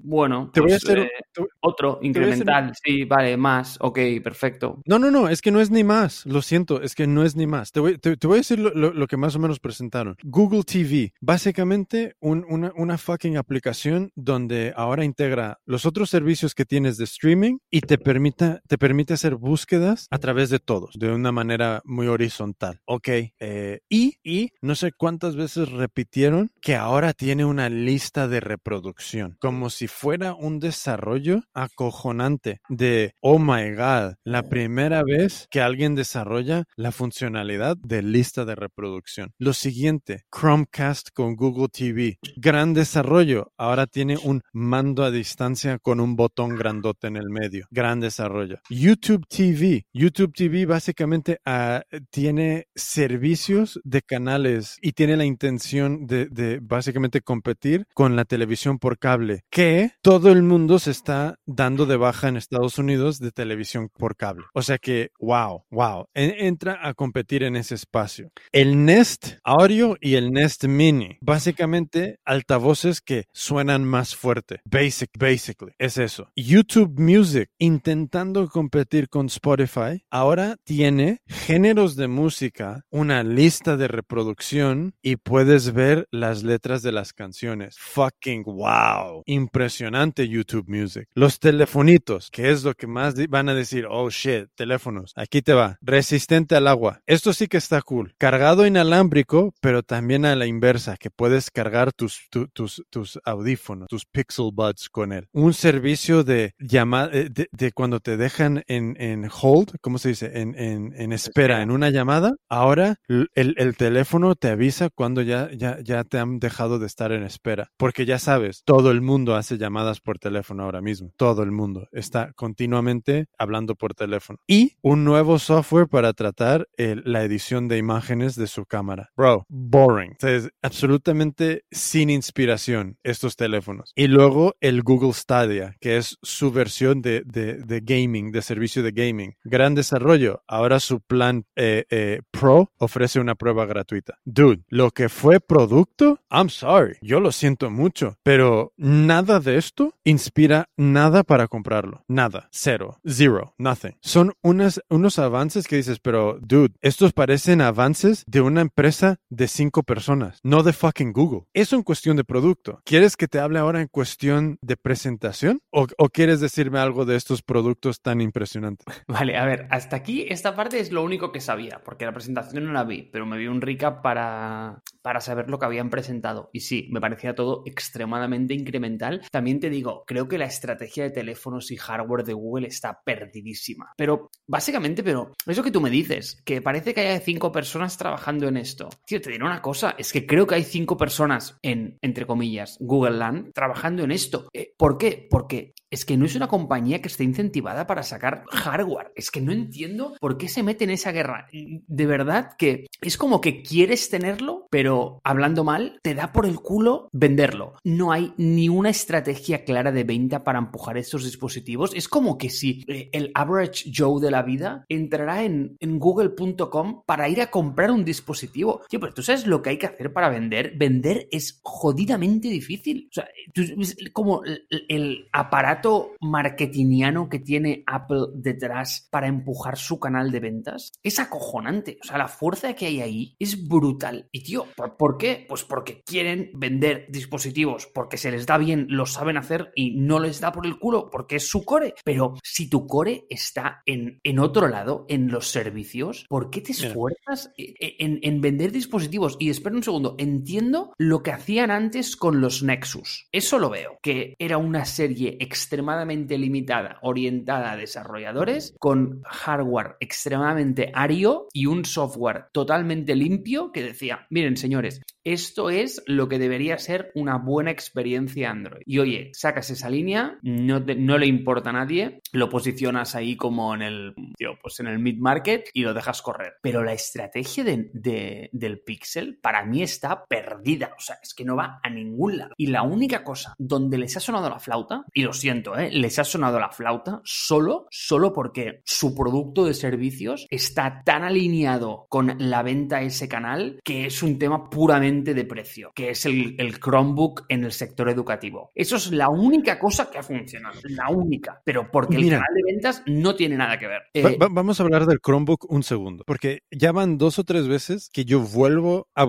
[0.03, 2.73] bueno, Te voy a pues, hacer, eh, te- otro, a hacer- incremental.
[2.83, 3.77] Sí, vale, más.
[3.81, 4.81] Ok, perfecto.
[4.87, 6.25] No, no, no, es que no es ni más.
[6.27, 7.73] Lo siento, es que no es ni más.
[7.73, 10.17] Te voy, te voy a decir lo, lo- lo que más o menos presentaron.
[10.23, 13.72] Google TV, básicamente un- una, una fucking aplicación
[14.15, 19.15] donde ahora integra los otros servicios que tienes de streaming y te, permita, te permite
[19.15, 22.81] hacer búsquedas a través de todos, de una manera muy horizontal.
[22.85, 23.09] Ok.
[23.09, 29.37] eh, y, y no sé cuántas veces repitieron que ahora tiene una lista de reproducción,
[29.41, 35.95] como si fuera un desarrollo acojonante de, oh my god, la primera vez que alguien
[35.95, 39.33] desarrolla la funcionalidad de lista de reproducción.
[39.39, 46.01] Lo siguiente, Chromecast con Google TV, gran desarrollo, ahora tiene un mando a distancia con
[46.01, 48.59] un botón grandote en el medio, gran desarrollo.
[48.69, 56.59] YouTube TV, YouTube TV básicamente ah, tiene servicios de canales y tiene la intención de,
[56.61, 61.97] básicamente competir con la televisión por cable, que todo el mundo se está dando de
[61.97, 64.45] baja en Estados Unidos de televisión por cable.
[64.55, 68.31] O sea que, wow, wow, en- entra a competir en ese espacio.
[68.51, 74.61] El Nest Audio y el Nest Mini, básicamente altavoces que suenan más fuerte.
[74.65, 76.31] Basic, basically, es eso.
[76.35, 84.95] YouTube Music, intentando competir con Spotify, ahora tiene géneros de música, una lista de reproducción
[85.03, 87.77] y puedes ver las letras de las canciones.
[87.79, 89.23] Fucking wow.
[89.27, 91.09] Impresionante YouTube Music.
[91.15, 95.13] Los telefonitos, que es lo que más van a decir, oh shit, teléfonos.
[95.15, 95.77] Aquí te va.
[95.83, 97.01] Resistente al agua.
[97.07, 98.15] Esto sí que está cool.
[98.17, 103.89] Cargado inalámbrico, pero también a la inversa, que puedes cargar tus, tu- tus, tus audífonos,
[103.89, 105.29] tus Pixel Buds con él.
[105.33, 110.31] Un servicio de llamada, de, de cuando te dejan en, en hold, ¿cómo se dice?
[110.41, 112.37] En, en, en espera, en una llamada.
[112.49, 117.13] Ahora el, el teléfono te avisa cuando ya, ya, ya te han dejado de estar
[117.13, 117.69] en espera.
[117.77, 121.11] Porque ya sabes, todo el mundo hace llamadas por teléfono ahora mismo.
[121.17, 124.39] Todo el mundo está continuamente hablando por teléfono.
[124.47, 129.11] Y un nuevo software para tratar el- la edición de imágenes de su cámara.
[129.17, 130.13] Bro, boring.
[130.13, 133.93] O sea, es absolutamente sin inspiración estos teléfonos.
[133.95, 138.83] Y luego el Google Stadia, que es su versión de, de, de gaming, de servicio
[138.83, 139.37] de gaming.
[139.45, 140.43] Gran desarrollo.
[140.49, 144.19] Ahora su plan eh, eh, Pro ofrece una prueba gratuita.
[144.25, 149.95] Dude, lo que fue producto, I'm sorry, yo lo siento mucho, pero nada de esto
[150.03, 152.05] inspira nada para comprarlo.
[152.09, 152.49] Nada.
[152.51, 152.99] Cero.
[153.09, 153.55] Zero.
[153.59, 153.97] Nothing.
[154.01, 159.47] Son unas, unos avances que dices, pero dude, estos parecen avances de una empresa de
[159.47, 161.47] cinco personas, no de fucking Google.
[161.55, 162.81] Eso en cuestión de producto.
[162.85, 165.61] ¿Quieres que te hable ahora en cuestión de presentación?
[165.71, 168.87] ¿O, o quieres decirme algo de estos productos tan impresionantes?
[169.09, 172.65] Vale, a ver, hasta aquí esta parte es lo único que sabía, porque la presentación
[172.65, 176.51] no la vi, pero me vi un recap para, para saber lo que habían presentado.
[176.53, 179.23] Y sí, me parecía todo extremadamente incremental.
[179.31, 183.93] También te digo, creo que la estrategia de teléfonos y hardware de Google está perdidísima.
[183.97, 188.49] Pero básicamente, pero eso que tú me dices, que parece que haya cinco personas trabajando
[188.49, 188.89] en esto.
[189.07, 192.77] Tío, te diré una cosa, es que creo que hay cinco personas en, entre comillas,
[192.81, 194.49] Google Land trabajando en esto.
[194.53, 195.27] Eh, ¿Por qué?
[195.31, 199.13] Porque es que no es una compañía que esté incentivada para sacar hardware.
[199.15, 201.47] Es que no entiendo por qué se mete en esa guerra.
[201.53, 204.92] De verdad que es como que quieres tenerlo, pero
[205.25, 207.75] hablando mal, te da por el culo venderlo.
[207.85, 211.93] No hay ni una estrategia clara de venta para empujar estos dispositivos.
[211.95, 217.03] Es como que si eh, el average Joe de la vida entrará en, en google.com
[217.07, 218.83] para ir a comprar un dispositivo.
[218.89, 220.75] Tío, pero tú sabes lo que hay que hacer para vender.
[220.77, 223.09] Vender es jodidamente difícil.
[223.11, 224.43] O sea, tú- es como
[224.89, 231.99] el, aparato marketingiano que tiene Apple detrás para empujar su canal de ventas es acojonante.
[232.03, 234.29] O sea, la fuerza que hay ahí es brutal.
[234.33, 234.67] Y tío,
[234.99, 235.45] ¿Por qué?
[235.49, 240.19] Pues porque quieren vender dispositivos, porque se les da bien, lo saben hacer y no
[240.19, 241.95] les da por el culo, porque es su core.
[242.05, 246.73] Pero si tu core está en, en otro lado, en los servicios, ¿por qué te
[246.73, 249.37] esfuerzas en, en vender dispositivos?
[249.39, 253.29] Y espera un segundo, entiendo lo que hacían antes con los Nexus.
[253.33, 260.91] Eso lo veo, que era una serie extremadamente limitada, orientada a desarrolladores, con hardware extremadamente
[260.95, 266.79] ario y un software totalmente limpio que decía, miren señores, esto es lo que debería
[266.79, 268.83] ser una buena experiencia Android.
[268.87, 273.75] Y oye, sacas esa línea, no, no le importa a nadie, lo posicionas ahí como
[273.75, 274.15] en el,
[274.61, 276.55] pues el mid-market y lo dejas correr.
[276.63, 280.95] Pero la estrategia de, del Pixel para mí está perdida.
[280.97, 282.55] O sea, es que no va a ningún lado.
[282.57, 285.91] Y la única cosa donde les ha sonado la flauta, y lo siento, ¿eh?
[285.93, 292.07] les ha sonado la flauta solo, solo porque su producto de servicios está tan alineado
[292.09, 296.25] con la venta a ese canal que es un tema puramente de precio, que es
[296.25, 298.71] el, Chromebook en el sector educativo.
[298.75, 302.73] Eso es la única cosa que ha funcionado, la única, pero porque el canal de
[302.73, 304.03] ventas no tiene nada que ver.
[304.15, 308.09] Eh, vamos a hablar del Chromebook un segundo, porque ya van dos o tres veces
[308.13, 309.27] que yo vuelvo a,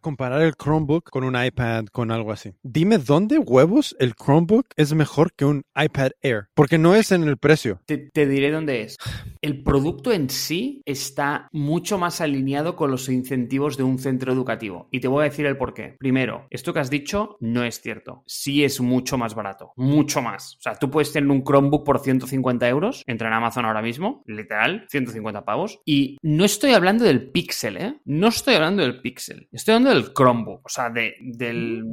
[0.00, 2.52] comparar el Chromebook con un iPad, con algo así.
[2.62, 7.22] Dime dónde huevos el Chromebook es mejor que un iPad Air, porque no es en
[7.22, 7.80] el precio.
[7.86, 8.96] Te, te diré dónde es.
[9.40, 14.88] El producto en sí está mucho más alineado con los incentivos de un centro educativo.
[14.90, 15.96] Y te voy a decir el por qué.
[15.98, 18.22] Primero, esto que has dicho no es cierto.
[18.26, 20.56] Sí es mucho más barato, mucho más.
[20.58, 24.22] O sea, tú puedes tener un Chromebook por 150 euros, entra en Amazon ahora mismo,
[24.26, 25.80] literal, 150 pavos.
[25.84, 28.00] Y no estoy hablando del Pixel, ¿eh?
[28.04, 31.84] No estoy hablando del Pixel, estoy hablando del Chromebook, o sea, de, del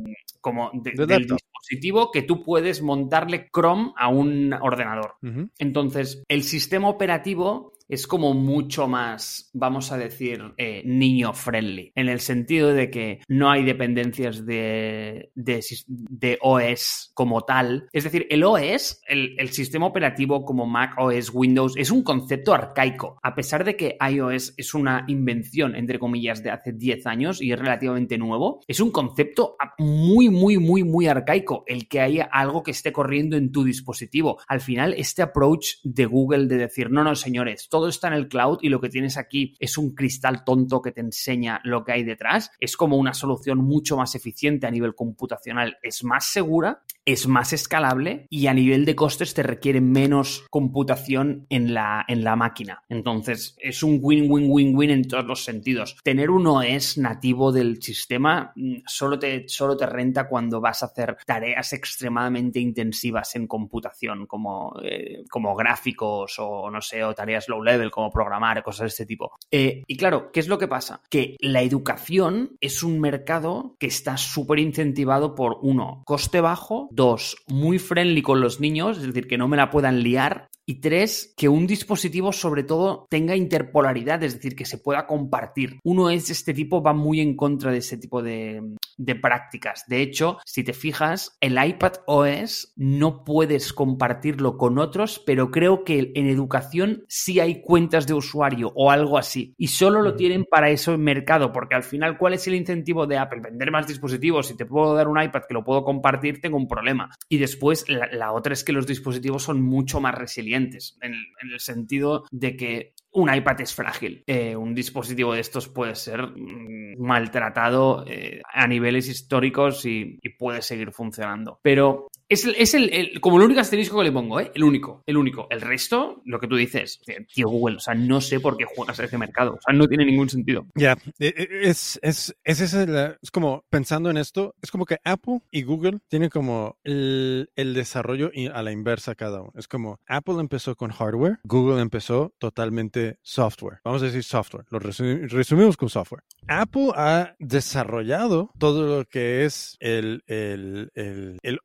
[0.42, 5.16] como del dispositivo que tú puedes montarle Chrome a un ordenador.
[5.58, 12.10] Entonces, el sistema operativo es como mucho más, vamos a decir, eh, niño friendly, en
[12.10, 17.88] el sentido de que no hay dependencias de, de, OS como tal.
[17.94, 22.54] Es decir, el OS, el, el, sistema operativo como Mac OS, Windows, es un concepto
[22.54, 27.42] arcaico, a pesar de que iOS es una invención, entre comillas, de hace 10 años
[27.42, 32.30] y es relativamente nuevo, es un concepto muy, muy, muy, muy arcaico el que haya
[32.32, 34.40] algo que esté corriendo en tu dispositivo.
[34.48, 38.60] Al final, este approach de Google de decir, no, no, señores, está en el cloud
[38.62, 42.04] y lo que tienes aquí es un cristal tonto que te enseña lo que hay
[42.04, 47.26] detrás, es como una solución mucho más eficiente a nivel computacional, es más segura, es
[47.26, 52.36] más escalable y a nivel de costes te requiere menos computación en la, en la
[52.36, 52.84] máquina.
[52.90, 55.96] Entonces, es un win-win-win-win en todos los sentidos.
[56.04, 60.88] Tener un OS nativo del sistema mm, solo te, solo te renta cuando vas a
[60.88, 67.48] hacer tareas extremadamente intensivas en computación, como, eh, como gráficos o no sé, o tareas
[67.48, 69.32] low level como programar, cosas de este tipo.
[69.52, 71.02] Eh, y claro, ¿qué es lo que pasa?
[71.10, 77.38] Que la educación es un mercado que está súper incentivado por, uno, coste bajo, dos,
[77.48, 81.34] muy friendly con los niños, es decir, que no me la puedan liar, y tres,
[81.38, 85.80] que un dispositivo sobre todo tenga interpolaridad, es decir, que se pueda compartir.
[85.84, 88.62] Uno es este tipo, va muy en contra de ese tipo de,
[88.98, 89.86] de prácticas.
[89.88, 95.86] De hecho, si te fijas, el iPad OS no puedes compartirlo con otros, pero creo
[95.86, 99.54] que en educación sí hay cuentas de usuario o algo así.
[99.58, 103.08] Y solo lo tienen para eso en mercado, porque al final, ¿cuál es el incentivo
[103.08, 103.42] de Apple?
[103.42, 104.48] Vender más dispositivos.
[104.48, 107.10] Si te puedo dar un iPad que lo puedo compartir, tengo un problema.
[107.30, 111.14] Y después, la, la otra es que los dispositivos son mucho más resilientes en,
[111.52, 114.24] el sentido de que un iPad es frágil.
[114.28, 120.62] Eh, un dispositivo de estos puede ser mm, maltratado eh, a niveles históricos y, puede
[120.62, 121.60] seguir funcionando.
[121.64, 124.52] Pero es, el, es el, como el único asterisco que le pongo, ¿eh?
[124.54, 125.48] El único, el único.
[125.50, 127.00] El resto, lo que tú dices,
[127.34, 129.54] tío Google, o sea, no sé por qué juegas a ese mercado.
[129.54, 130.66] O sea, no tiene ningún sentido.
[130.76, 136.00] Ya, es, es, es, es, como pensando en esto, es como que Apple y Google
[136.08, 139.52] tienen como el, el desarrollo a la inversa cada uno.
[139.56, 143.80] Es como Apple empezó con hardware, Google empezó totalmente software.
[143.84, 144.66] Vamos a decir software.
[144.70, 146.24] Lo resumimos con software.
[146.48, 151.60] Apple ha desarrollado todo lo que es el, el, el,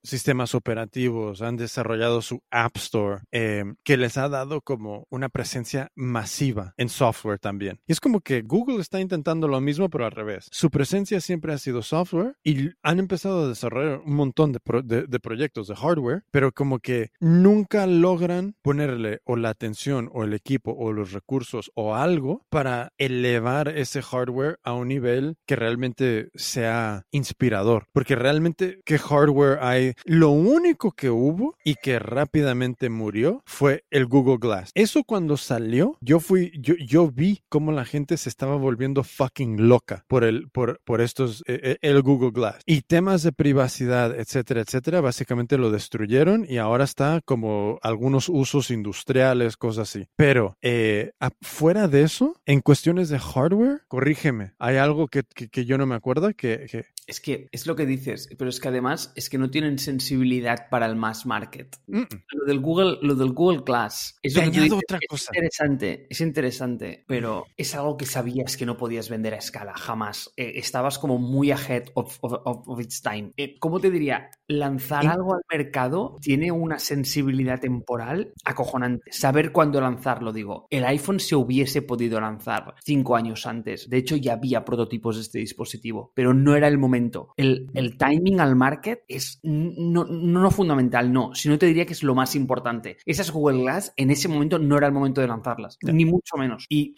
[0.54, 6.74] operativos, han desarrollado su App Store, em, que les ha dado como una presencia masiva
[6.76, 7.80] en software también.
[7.86, 10.48] Y es como que Google está intentando lo mismo, pero al revés.
[10.50, 14.60] Su presencia siempre ha sido software y han empezado a desarrollar un montón de,
[15.06, 20.34] de proyectos de hardware, pero como que nunca logran ponerle o la atención o el
[20.34, 26.30] equipo o los recursos o algo para elevar ese hardware a un nivel que realmente
[26.34, 27.86] sea inspirador.
[27.92, 29.94] Porque realmente, ¿qué hardware hay?
[30.04, 34.70] Lo único que hubo y que rápidamente murió fue el Google Glass.
[34.74, 39.68] Eso cuando salió, yo fui, yo, yo vi cómo la gente se estaba volviendo fucking
[39.68, 42.62] loca por el, por, por estos, eh, eh, el Google Glass.
[42.66, 48.70] Y temas de privacidad, etcétera, etcétera, básicamente lo destruyeron y ahora está como algunos usos
[48.70, 50.06] industriales, cosas así.
[50.16, 55.78] Pero eh, fuera de eso, en cuestiones de hardware, corrígeme, hay algo que, que, yo
[55.78, 59.12] no me acuerdo que, que, Es que es lo que dices, pero es que además
[59.16, 61.76] es que no tienen sensibilidad para el mass market.
[61.86, 65.32] Lo del Google, lo del Google Glass es, lo que otra es cosa.
[65.34, 70.32] interesante, es interesante, pero es algo que sabías que no podías vender a escala, jamás.
[70.36, 73.32] Eh, estabas como muy ahead of, of, its time.
[73.36, 74.30] Eh, ¿Cómo te diría?
[74.46, 79.10] Lanzar algo al mercado tiene una sensibilidad temporal acojonante.
[79.10, 80.66] Saber cuándo lanzarlo, digo.
[80.70, 83.88] El iPhone se hubiese podido lanzar cinco años antes.
[83.88, 86.91] De hecho, ya había prototipos de este dispositivo, pero no era el momento.
[87.36, 92.02] El, el timing al market es no, no, fundamental, no, sino te diría que es
[92.02, 92.98] lo más importante.
[93.06, 96.66] Esas Google Glass en ese momento no era el momento de lanzarlas, ni mucho menos.
[96.68, 96.94] Y,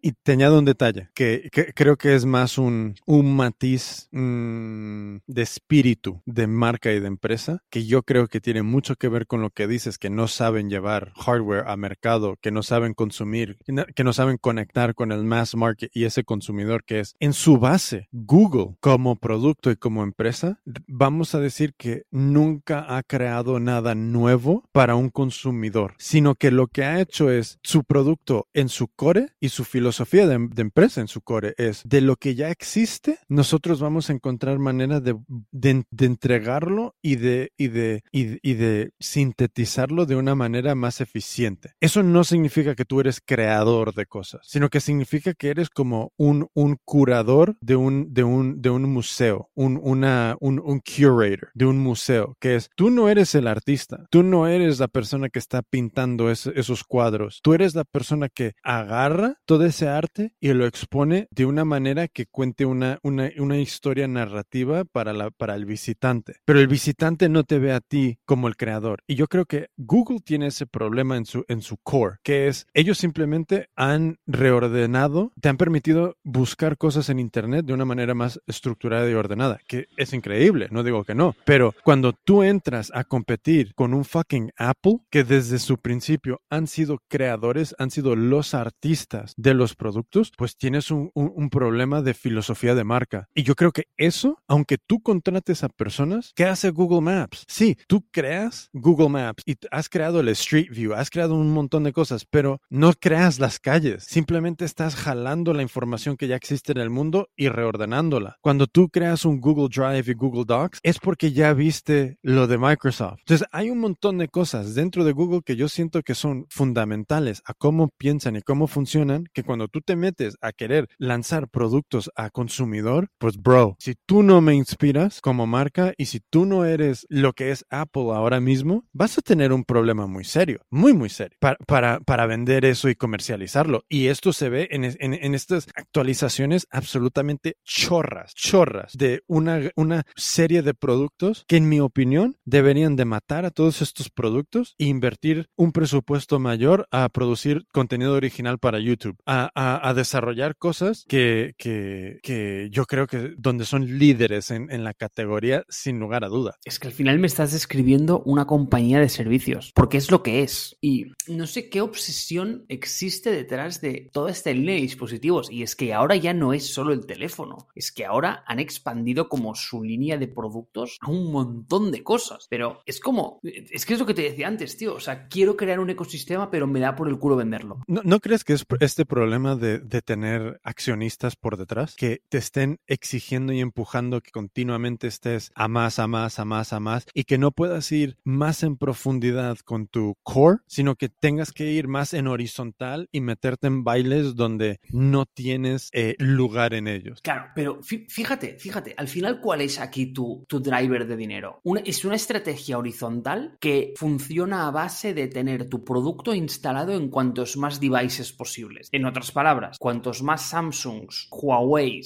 [0.00, 5.42] y te añado un detalle, que, creo que es más un, un matiz mm, de
[5.42, 9.40] espíritu de marca y de empresa, que yo creo que tiene mucho que ver con
[9.40, 13.58] lo que dices, que no saben llevar hardware a mercado, que no saben consumir,
[13.94, 17.58] que no saben conectar con el mass market y ese consumidor que es en su
[17.58, 23.94] base Google como producto y como empresa, vamos a decir que nunca ha creado nada
[23.94, 28.88] nuevo para un consumidor, sino que lo que ha hecho es su producto en su
[28.88, 33.18] core y su filosofía de, empresa en su core es de lo que ya existe,
[33.28, 35.16] nosotros vamos a encontrar maneras de,
[35.52, 41.74] de, entregarlo y de, y, de, y, de sintetizarlo de una manera más eficiente.
[41.80, 46.12] Eso no significa que tú eres creador de cosas, sino que significa que eres como
[46.16, 51.50] un, un curador de un, de un, de un museo, un, una, un, un curator
[51.54, 55.28] de un museo, que es, tú no eres el artista, tú no eres la persona
[55.28, 60.52] que está pintando esos cuadros, tú eres la persona que agarra todo ese arte y
[60.52, 65.54] lo expone de una manera que cuente una, una, una historia narrativa para, la, para
[65.54, 66.36] el visitante.
[66.44, 69.02] Pero el visitante no te ve a ti como el creador.
[69.06, 72.66] Y yo creo que Google tiene ese problema en su, en su core, que es
[72.74, 78.40] ellos simplemente han reordenado, te han permitido buscar cosas en Internet de una manera más
[78.46, 83.04] estructurada y ordenada, que es increíble, no digo que no, pero cuando tú entras a
[83.04, 88.54] competir con un fucking Apple, que desde su principio han sido creadores, han sido los
[88.54, 93.26] artistas de los productos, pues tienes un, un, problema de filosofía de marca.
[93.34, 97.44] Y yo creo que eso, aunque tú contrates a personas, ¿qué hace Google Maps?
[97.48, 101.84] Sí, tú creas Google Maps y has creado el Street View, has creado un montón
[101.84, 104.04] de cosas, pero no creas las calles.
[104.04, 108.36] Simplemente estás jalando la información que ya existe en el mundo y reordenándola.
[108.40, 112.58] Cuando tú creas un Google Drive y Google Docs, es porque ya viste lo de
[112.58, 113.18] Microsoft.
[113.20, 117.42] Entonces, hay un montón de cosas dentro de Google que yo siento que son fundamentales
[117.44, 122.10] a cómo piensan y cómo funcionan, que cuando tú te metes a querer lanzar productos
[122.16, 126.64] a consumidor, pues bro, si tú no me inspiras como marca y si tú no
[126.64, 130.92] eres lo que es Apple ahora mismo, vas a tener un problema muy serio, muy,
[130.92, 133.84] muy serio, para, para, vender eso y comercializarlo.
[133.88, 140.62] Y esto se ve en, en, estas actualizaciones absolutamente chorras, chorras de una, una serie
[140.62, 145.48] de productos que en mi opinión deberían de matar a todos estos productos e invertir
[145.56, 152.18] un presupuesto mayor a producir contenido original para YouTube, a, a, desarrollar cosas que, que,
[152.22, 156.56] que, yo creo que donde son líderes en, en la categoría sin lugar a duda.
[156.64, 160.42] Es que al final me estás describiendo una compañía de servicios, porque es lo que
[160.42, 160.76] es.
[160.80, 165.50] Y no sé qué obsesión existe detrás de toda esta línea de dispositivos.
[165.50, 168.87] Y es que ahora ya no es solo el teléfono, es que ahora han expandido
[169.28, 172.46] como su línea de productos a un montón de cosas.
[172.50, 174.94] Pero es como, es que es lo que te decía antes, tío.
[174.94, 177.82] O sea, quiero crear un ecosistema, pero me da por el culo venderlo.
[177.86, 182.78] ¿No, crees que es este problema de, de tener accionistas por detrás que te estén
[182.86, 187.24] exigiendo y empujando que continuamente estés a más, a más, a más, a más y
[187.24, 191.88] que no puedas ir más en profundidad con tu core, sino que tengas que ir
[191.88, 197.20] más en horizontal y meterte en bailes donde no tienes eh, lugar en ellos?
[197.22, 201.60] Claro, pero fíjate, fíjate, al final, ¿cuál es aquí tu, tu driver de dinero?
[201.84, 207.56] Es una estrategia horizontal que funciona a base de tener tu producto instalado en cuantos
[207.56, 208.88] más devices posibles.
[208.92, 212.02] En otras palabras, cuantos más Samsungs, Huawei,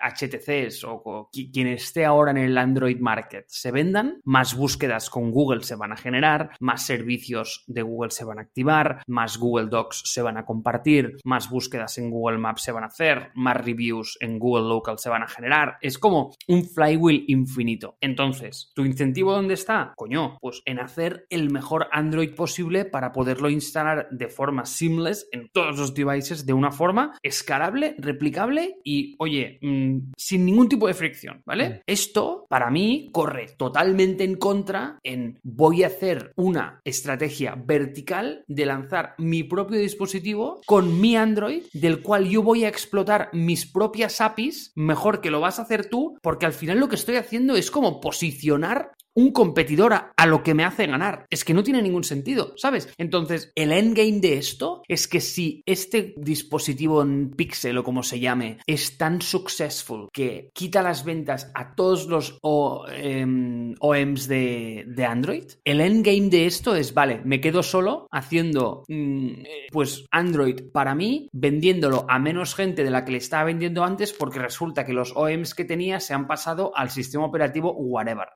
[0.00, 5.62] HTCs o quien esté ahora en el Android Market se vendan, más búsquedas con Google
[5.62, 10.02] se van a generar, más servicios de Google se van a activar, más Google Docs
[10.06, 14.16] se van a compartir, más búsquedas en Google Maps se van a hacer, más reviews
[14.20, 17.96] en Google Local se van a generar, es como un flywheel infinito.
[18.00, 19.92] Entonces, ¿tu incentivo dónde está?
[19.96, 25.50] Coño, pues en hacer el mejor Android posible para poderlo instalar de forma seamless en
[25.52, 30.94] todos los devices de una forma escalable, replicable y, oye, mm, sin ningún tipo de
[30.94, 31.68] fricción, ¿vale?
[31.68, 31.72] Mm.
[31.86, 38.66] Esto, para mí, corre totalmente en contra en voy a hacer una estrategia vertical de
[38.66, 44.20] lanzar mi propio dispositivo con mi Android, del cual yo voy a explotar mis propias
[44.20, 47.56] APIs mejor que lo vas a hacer tú, porque al final lo que estoy haciendo
[47.56, 51.26] es como posicionar un competidor a, lo que me hace ganar.
[51.30, 52.92] Es que no tiene ningún sentido, ¿sabes?
[52.96, 58.20] Entonces, el endgame de esto es que si este dispositivo en Pixel o como se
[58.20, 65.44] llame es tan successful que quita las ventas a todos los OEMs em, de, Android,
[65.64, 69.30] el endgame de esto es, vale, me quedo solo haciendo mm,
[69.72, 74.12] pues Android para mí, vendiéndolo a menos gente de la que le estaba vendiendo antes
[74.12, 78.28] porque resulta que los OEMs que tenía se han pasado al sistema operativo whatever.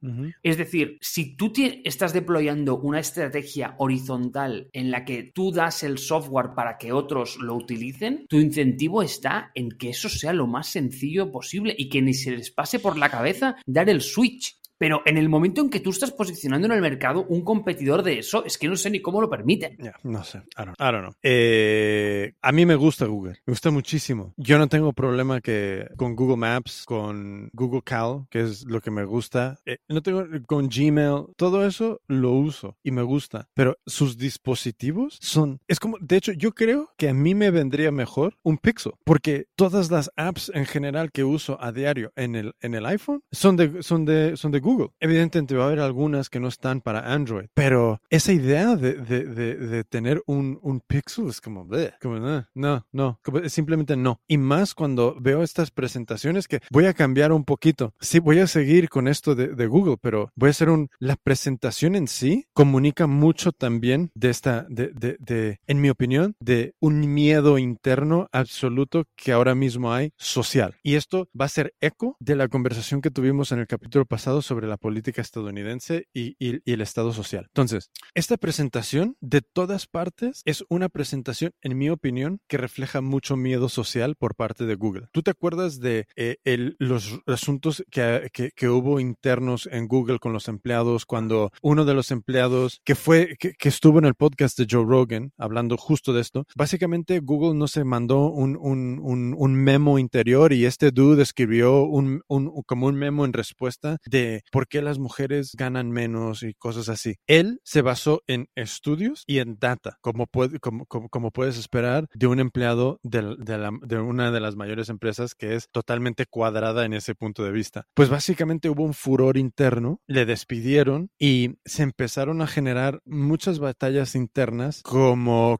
[0.42, 1.52] Es decir, decir, si tú
[1.84, 7.36] estás deployando una estrategia horizontal en la que tú das el software para que otros
[7.36, 12.02] lo utilicen, tu incentivo está en que eso sea lo más sencillo posible y que
[12.02, 14.58] ni se les pase por la cabeza dar el switch.
[14.78, 18.18] Pero en el momento en que tú estás posicionando en el mercado un competidor de
[18.18, 19.76] eso, es que no sé ni cómo lo permiten.
[20.02, 21.14] no sé, I don't, know.
[21.22, 24.34] Eh, a mí me gusta Google, me gusta muchísimo.
[24.36, 28.90] Yo no tengo problema que con Google Maps, con Google Cal, que es lo que
[28.90, 29.58] me gusta.
[29.64, 33.48] Eh, no tengo con Gmail, todo eso lo uso y me gusta.
[33.54, 37.90] Pero sus dispositivos son, es como, de hecho, yo creo que a mí me vendría
[37.90, 42.54] mejor un Pixel, porque todas las apps en general que uso a diario en el,
[42.60, 44.88] en el iPhone son de, son de, son de Google.
[44.98, 49.24] Evidentemente va a haber algunas que no están para Android, pero esa idea de, de,
[49.24, 51.68] de, tener un, un, Pixel es como,
[52.00, 54.20] como no, no, no, simplemente no.
[54.26, 57.94] Y más cuando veo estas presentaciones que voy a cambiar un poquito.
[58.00, 61.94] Sí, voy a seguir con esto de, Google, pero voy a hacer un, la presentación
[61.94, 68.28] en sí comunica mucho también de esta, de, en mi opinión, de un miedo interno
[68.32, 70.74] absoluto que ahora mismo hay social.
[70.82, 74.42] Y esto va a ser eco de la conversación que tuvimos en el capítulo pasado
[74.42, 77.46] sobre sobre la política estadounidense y, el Estado social.
[77.48, 83.36] Entonces, esta presentación de todas partes es una presentación, en mi opinión, que refleja mucho
[83.36, 85.08] miedo social por parte de Google.
[85.10, 86.36] ¿Tú te acuerdas de eh,
[86.78, 92.12] los asuntos que, que, hubo internos en Google con los empleados cuando uno de los
[92.12, 96.46] empleados que fue, que, estuvo en el podcast de Joe Rogan hablando justo de esto,
[96.54, 99.00] básicamente Google no se mandó un, un,
[99.36, 102.22] un, memo interior y este dude escribió un,
[102.66, 107.16] como un memo en respuesta de por qué las mujeres ganan menos y cosas así.
[107.26, 112.26] Él se basó en estudios y en data, como, puede, como, como, puedes esperar de
[112.26, 117.44] un empleado de, una de las mayores empresas que es totalmente cuadrada en ese punto
[117.44, 117.86] de vista.
[117.94, 124.14] Pues básicamente hubo un furor interno, le despidieron y se empezaron a generar muchas batallas
[124.14, 125.58] internas como,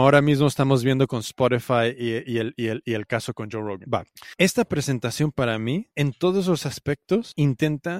[0.00, 2.38] ahora mismo estamos viendo con Spotify y,
[2.92, 4.06] el, caso con Joe Rogan.
[4.38, 7.95] Esta presentación para mí, en todos los aspectos, intenta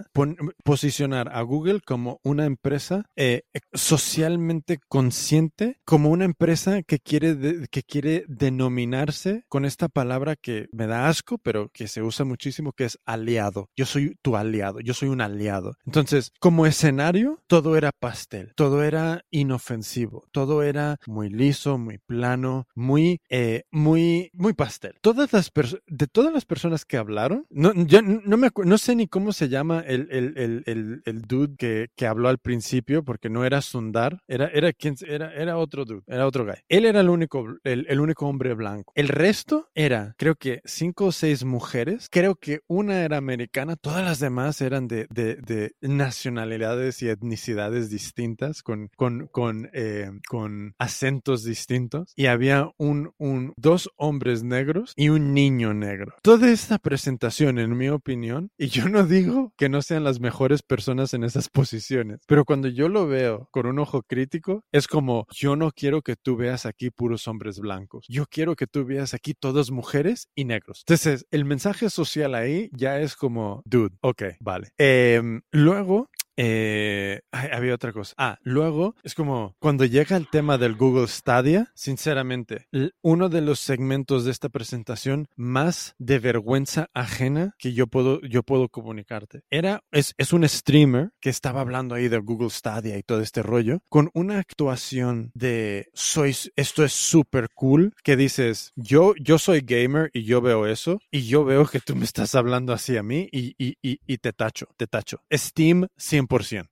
[0.64, 3.42] posicionar a Google como una empresa eh,
[3.72, 10.86] socialmente consciente, como una empresa que quiere, que quiere denominarse con esta palabra que me
[10.86, 13.70] da asco, pero que se usa muchísimo, que es aliado.
[13.76, 15.76] Yo soy tu aliado, yo soy un aliado.
[15.86, 22.66] Entonces, como escenario, todo era pastel, todo era inofensivo, todo era muy liso, muy plano,
[22.74, 24.94] muy, eh, muy, muy pastel.
[25.00, 25.50] Todas las
[25.86, 29.48] de todas las personas que hablaron, no, yo no me no sé ni cómo se
[29.48, 34.20] llama el, el, el, el, dude que, que, habló al principio, porque no era Sundar,
[34.26, 34.72] era, era,
[35.06, 36.56] era, era otro dude, era otro guy.
[36.68, 38.92] Él era el único, el, único hombre blanco.
[38.94, 44.04] El resto era, creo que cinco o seis mujeres, creo que una era americana, todas
[44.04, 50.74] las demás eran de, de, de nacionalidades y etnicidades distintas, con, con, con, eh, con
[50.78, 56.14] acentos distintos, y había un, un, dos hombres negros y un niño negro.
[56.22, 60.20] Toda esta presentación, en mi opinión, y yo no digo que no no sean las
[60.20, 62.22] mejores personas en esas posiciones.
[62.26, 66.16] Pero cuando yo lo veo con un ojo crítico, es como, yo no quiero que
[66.16, 68.06] tú veas aquí puros hombres blancos.
[68.08, 70.82] Yo quiero que tú veas aquí todas mujeres y negros.
[70.86, 74.70] Entonces, el mensaje social ahí ya es como, dude, ok, vale.
[74.78, 78.14] Em, luego, eh, había otra cosa.
[78.18, 82.66] Ah, luego es como cuando llega el tema del Google Stadia, sinceramente,
[83.02, 88.42] uno de los segmentos de esta presentación más de vergüenza ajena que yo puedo, yo
[88.42, 89.42] puedo comunicarte.
[89.50, 93.42] Era, es, es un streamer que estaba hablando ahí de Google Stadia y todo este
[93.42, 99.60] rollo, con una actuación de sois, esto es súper cool, que dices, yo, yo soy
[99.60, 103.02] gamer y yo veo eso, y yo veo que tú me estás hablando así a
[103.02, 105.20] mí y, y, y, y te tacho, te tacho.
[105.32, 106.25] Steam 100%.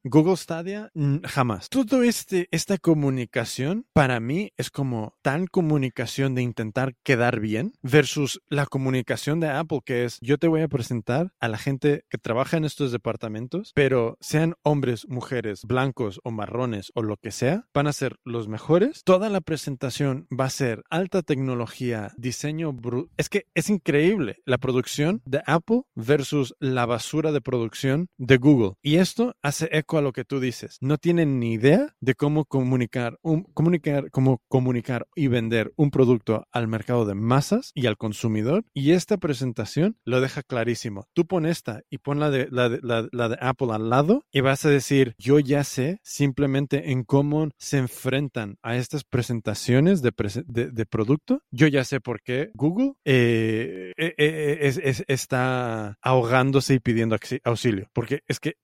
[0.04, 0.90] Google Stadia
[1.24, 1.68] jamás.
[1.68, 8.40] Todo este, esta comunicación para mí es como tan comunicación de intentar quedar bien versus
[8.48, 12.18] la comunicación de Apple que es yo te voy a presentar a la gente que
[12.18, 17.66] trabaja en estos departamentos, pero sean hombres, mujeres, blancos o marrones o lo que sea,
[17.74, 19.02] van a ser los mejores.
[19.04, 22.74] Toda la presentación va a ser alta tecnología, diseño
[23.16, 28.74] es que es increíble la producción de Apple versus la basura de producción de Google.
[28.82, 30.78] Y esto hace eco a lo que tú dices.
[30.80, 36.46] No tienen ni idea de cómo comunicar, un, comunicar, cómo comunicar y vender un producto
[36.50, 38.64] al mercado de masas y al consumidor.
[38.72, 41.06] Y esta presentación lo deja clarísimo.
[41.12, 44.70] Tú pon esta y pon la de, la de, Apple al lado y vas a
[44.70, 50.12] decir, yo ya sé simplemente en cómo se enfrentan a estas presentaciones de,
[50.46, 51.42] de, producto.
[51.50, 57.90] Yo ya sé por qué Google eh, eh, eh, está ahogándose y pidiendo auxilio.
[57.92, 58.54] Porque es que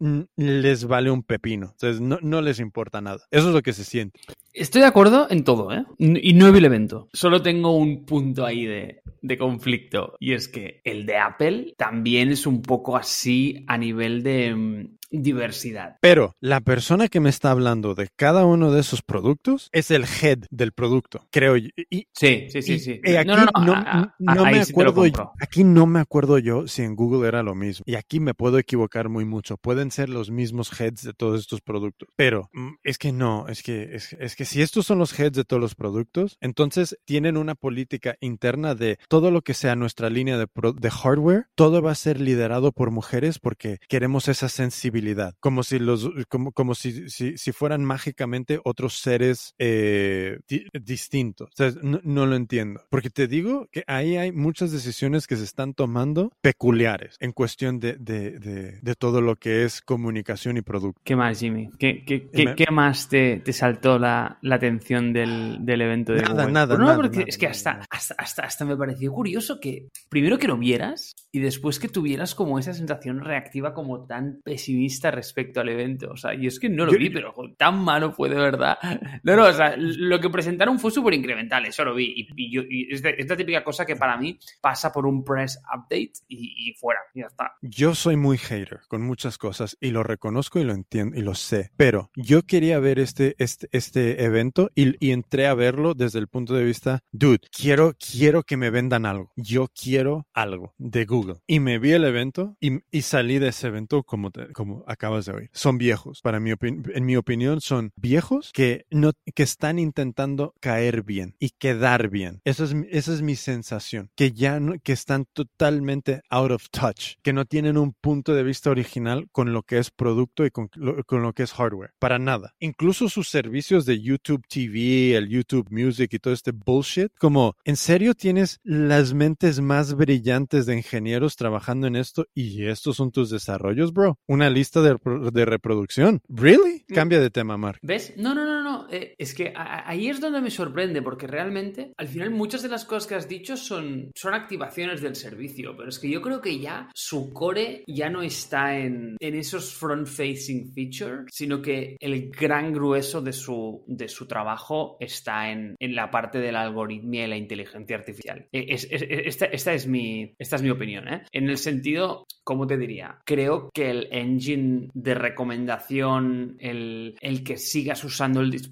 [0.70, 1.70] les vale un pepino.
[1.72, 3.20] Entonces, no, no les importa nada.
[3.30, 4.20] Eso es lo que se siente.
[4.52, 5.84] Estoy de acuerdo en todo, ¿eh?
[5.98, 7.08] Y no evento.
[7.12, 10.16] Solo tengo un punto ahí de, de, conflicto.
[10.18, 14.98] Y es que el de Apple también es un poco así a nivel de mm,
[15.10, 15.96] diversidad.
[16.00, 20.04] Pero la persona que me está hablando de cada uno de esos productos es el
[20.04, 21.68] head del producto, creo yo.
[21.90, 23.00] Y, sí, sí, sí, sí.
[23.16, 27.54] aquí no, me acuerdo yo, aquí no me acuerdo yo si en Google era lo
[27.54, 27.84] mismo.
[27.86, 29.56] Y aquí me puedo equivocar muy mucho.
[29.56, 32.08] Pueden ser los mismos heads de todos estos productos.
[32.16, 35.44] Pero mm, es que no, es que, es, que si estos son los heads de
[35.44, 40.38] todos los productos, entonces tienen una política interna de todo lo que sea nuestra línea
[40.38, 44.99] de, de hardware, todo va a ser liderado por mujeres porque queremos esa sensibilidad
[45.40, 50.40] como si los, como, como si, si, si fueran mágicamente otros seres eh,
[50.72, 51.50] distintos.
[51.82, 52.82] no, lo entiendo.
[52.90, 57.80] Porque te digo que ahí hay muchas decisiones que se están tomando peculiares en cuestión
[57.80, 61.00] de, de, de, todo lo que es comunicación y producto.
[61.04, 61.70] ¿Qué más, Jimmy?
[61.78, 66.46] ¿Qué, qué, qué, más te, te, saltó la, la atención del, del, evento de nada,
[66.46, 70.38] Nada, no, nada, porque es que hasta, hasta, hasta, hasta me pareció curioso que primero
[70.38, 75.60] que lo vieras y después que tuvieras como esa sensación reactiva como tan pesimista respecto
[75.60, 76.10] al evento.
[76.10, 78.78] O sea, y es que no lo vi, pero tan malo fue de verdad.
[79.22, 82.28] No, no, o sea, lo que presentaron fue súper incremental, eso lo vi.
[82.36, 86.72] Y, yo, es, la típica cosa que para mí pasa por un press update y,
[86.78, 87.52] fuera, y ya está.
[87.60, 91.34] Yo soy muy hater con muchas cosas y lo reconozco y lo entiendo y lo
[91.34, 96.18] sé, pero yo quería ver este, este, este evento y, y entré a verlo desde
[96.18, 99.32] el punto de vista, dude, quiero, quiero que me vendan algo.
[99.36, 101.36] Yo quiero algo de Google.
[101.46, 105.32] Y me vi el evento y, y salí de ese evento como, como acabas de
[105.32, 105.50] oír.
[105.52, 106.20] Son viejos.
[106.22, 111.50] Para mi en mi opinión, son viejos que, no, que están intentando caer bien y
[111.50, 112.40] quedar bien.
[112.44, 114.10] Esa es, esa es mi sensación.
[114.14, 117.14] Que ya no, que están totalmente out of touch.
[117.22, 120.68] Que no tienen un punto de vista original con lo que es producto y con
[120.74, 121.92] lo, con lo que es hardware.
[121.98, 122.54] Para nada.
[122.58, 127.12] Incluso sus servicios de YouTube TV, el YouTube Music y todo este bullshit.
[127.18, 132.96] Como, ¿en serio tienes las mentes más brillantes de ingenieros trabajando en esto y estos
[132.96, 134.18] son tus desarrollos, bro?
[134.26, 136.22] Una lista de, reproducción.
[136.28, 136.84] ¿Really?
[136.94, 137.80] Cambia de tema, Mark.
[137.82, 138.14] ¿Ves?
[138.16, 138.59] No, no, no,
[138.90, 142.84] Eh, es que ahí es donde me sorprende, porque realmente, al final, muchas de las
[142.84, 146.58] cosas que has dicho son, son activaciones del servicio, pero es que yo creo que
[146.58, 152.72] ya su core ya no está en, en esos front-facing features, sino que el gran
[152.72, 157.30] grueso de su, de su trabajo está en, en la parte de la algoritmia y
[157.30, 158.46] la inteligencia artificial.
[158.52, 161.22] Eh, es, esta, esta, es mi, esta es mi opinión, ¿eh?
[161.32, 163.20] En el sentido, ¿cómo te diría?
[163.24, 168.69] Creo que el engine de recomendación, el, el, que sigas usando el dispositivo,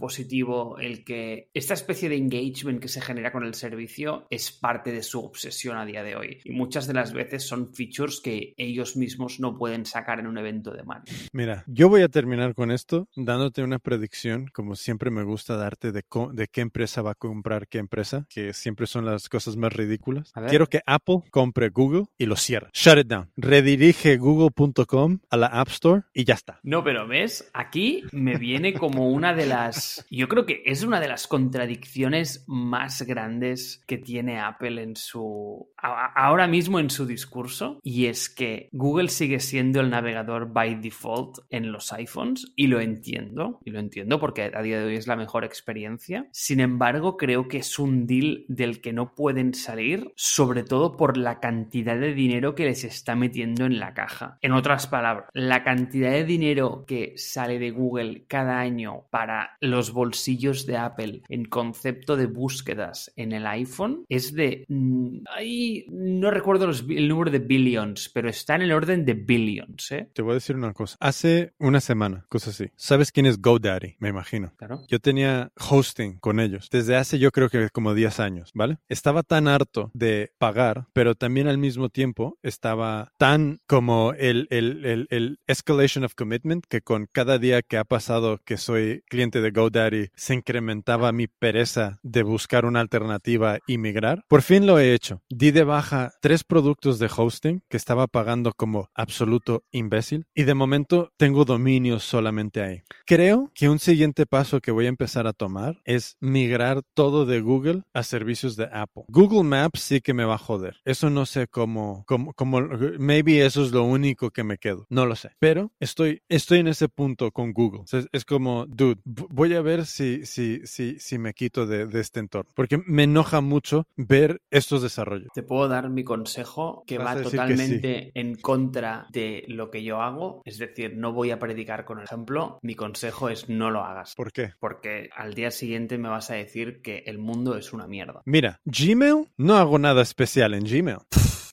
[0.81, 5.03] el que esta especie de engagement que se genera con el servicio es parte de
[5.03, 6.39] su obsesión a día de hoy.
[6.45, 10.39] Y muchas de las veces son features que ellos mismos no pueden sacar en un
[10.39, 11.05] evento de mano.
[11.33, 15.93] Mira, yo voy a terminar con esto dándote una predicción, como siempre me gusta darte
[15.93, 19.73] de, de qué empresa va a comprar qué empresa, que siempre son las cosas más
[19.73, 20.33] ridículas.
[20.49, 22.69] Quiero que Apple compre Google y lo cierre.
[22.73, 23.31] Shut it down.
[23.37, 26.61] Redirige google.com a la App Store y ya está.
[26.63, 31.01] No, pero ves, aquí me viene como una de las, yo creo que es una
[31.01, 37.81] de las contradicciones más grandes que tiene Apple en su, ahora mismo en su discurso,
[37.83, 42.81] y es que Google sigue siendo el navegador by default en los iPhones, y lo
[42.81, 46.27] entiendo, y lo entiendo porque a día de hoy es la mejor experiencia.
[46.33, 51.17] Sin embargo, creo que es un deal del que no pueden salir, sobre todo por
[51.17, 54.39] la cantidad de dinero que les está metiendo en la caja.
[54.43, 59.78] En otras palabras, la cantidad de dinero que sale de Google cada año para los
[59.93, 64.65] bolsillos de Apple en concepto de búsquedas en el iPhone es de...
[64.69, 69.93] Mm, ahí no recuerdo el número de billions, pero está en el orden de billions.
[69.93, 70.11] ¿eh?
[70.13, 70.97] Te voy a decir una cosa.
[71.01, 72.67] Hace una semana, cosa así.
[72.77, 73.97] ¿Sabes quién es GoDaddy?
[73.99, 74.53] Me imagino.
[74.57, 74.83] Claro.
[74.89, 78.79] Yo tenía hosting con ellos desde hace yo creo que como 10 años, ¿vale?
[78.89, 84.85] Estaba tan harto de pagar, pero también al mismo tiempo estaba tan como el, el,
[84.85, 89.41] el, el escalation of commitment que con cada día que ha pasado que soy cliente
[89.41, 89.68] de GoDaddy
[90.15, 94.25] se incrementaba mi pereza de buscar una alternativa y migrar.
[94.29, 95.23] Por fin lo he hecho.
[95.29, 100.55] Di de baja tres productos de hosting que estaba pagando como absoluto imbécil y de
[100.55, 102.83] momento tengo dominios solamente ahí.
[103.07, 107.41] Creo que un siguiente paso que voy a empezar a tomar es migrar todo de
[107.41, 109.05] Google a servicios de Apple.
[109.09, 110.77] Google Maps sí que me va a joder.
[110.85, 112.61] Eso no sé cómo, cómo, cómo
[112.99, 114.87] maybe eso es lo único que me quedo.
[114.89, 115.31] No lo sé.
[115.39, 117.83] Pero estoy, estoy en ese punto con Google.
[118.13, 122.21] Es como, dude, voy a ver si, si, si, si me quito de, de, este
[122.21, 122.51] entorno.
[122.55, 125.29] Porque me enoja mucho ver estos desarrollos.
[125.35, 128.11] Te puedo dar mi consejo que Vas va totalmente sí.
[128.15, 130.43] en contra de lo que yo hago.
[130.45, 132.59] Es decir, no voy a predicar con el ejemplo.
[132.63, 134.15] Mi consejo es no lo hagas.
[134.15, 134.53] ¿Por qué?
[134.61, 138.23] Porque al día siguiente me vas a decir que el mundo es una mierda.
[138.25, 140.99] Mira, Gmail, no hago nada especial en Gmail.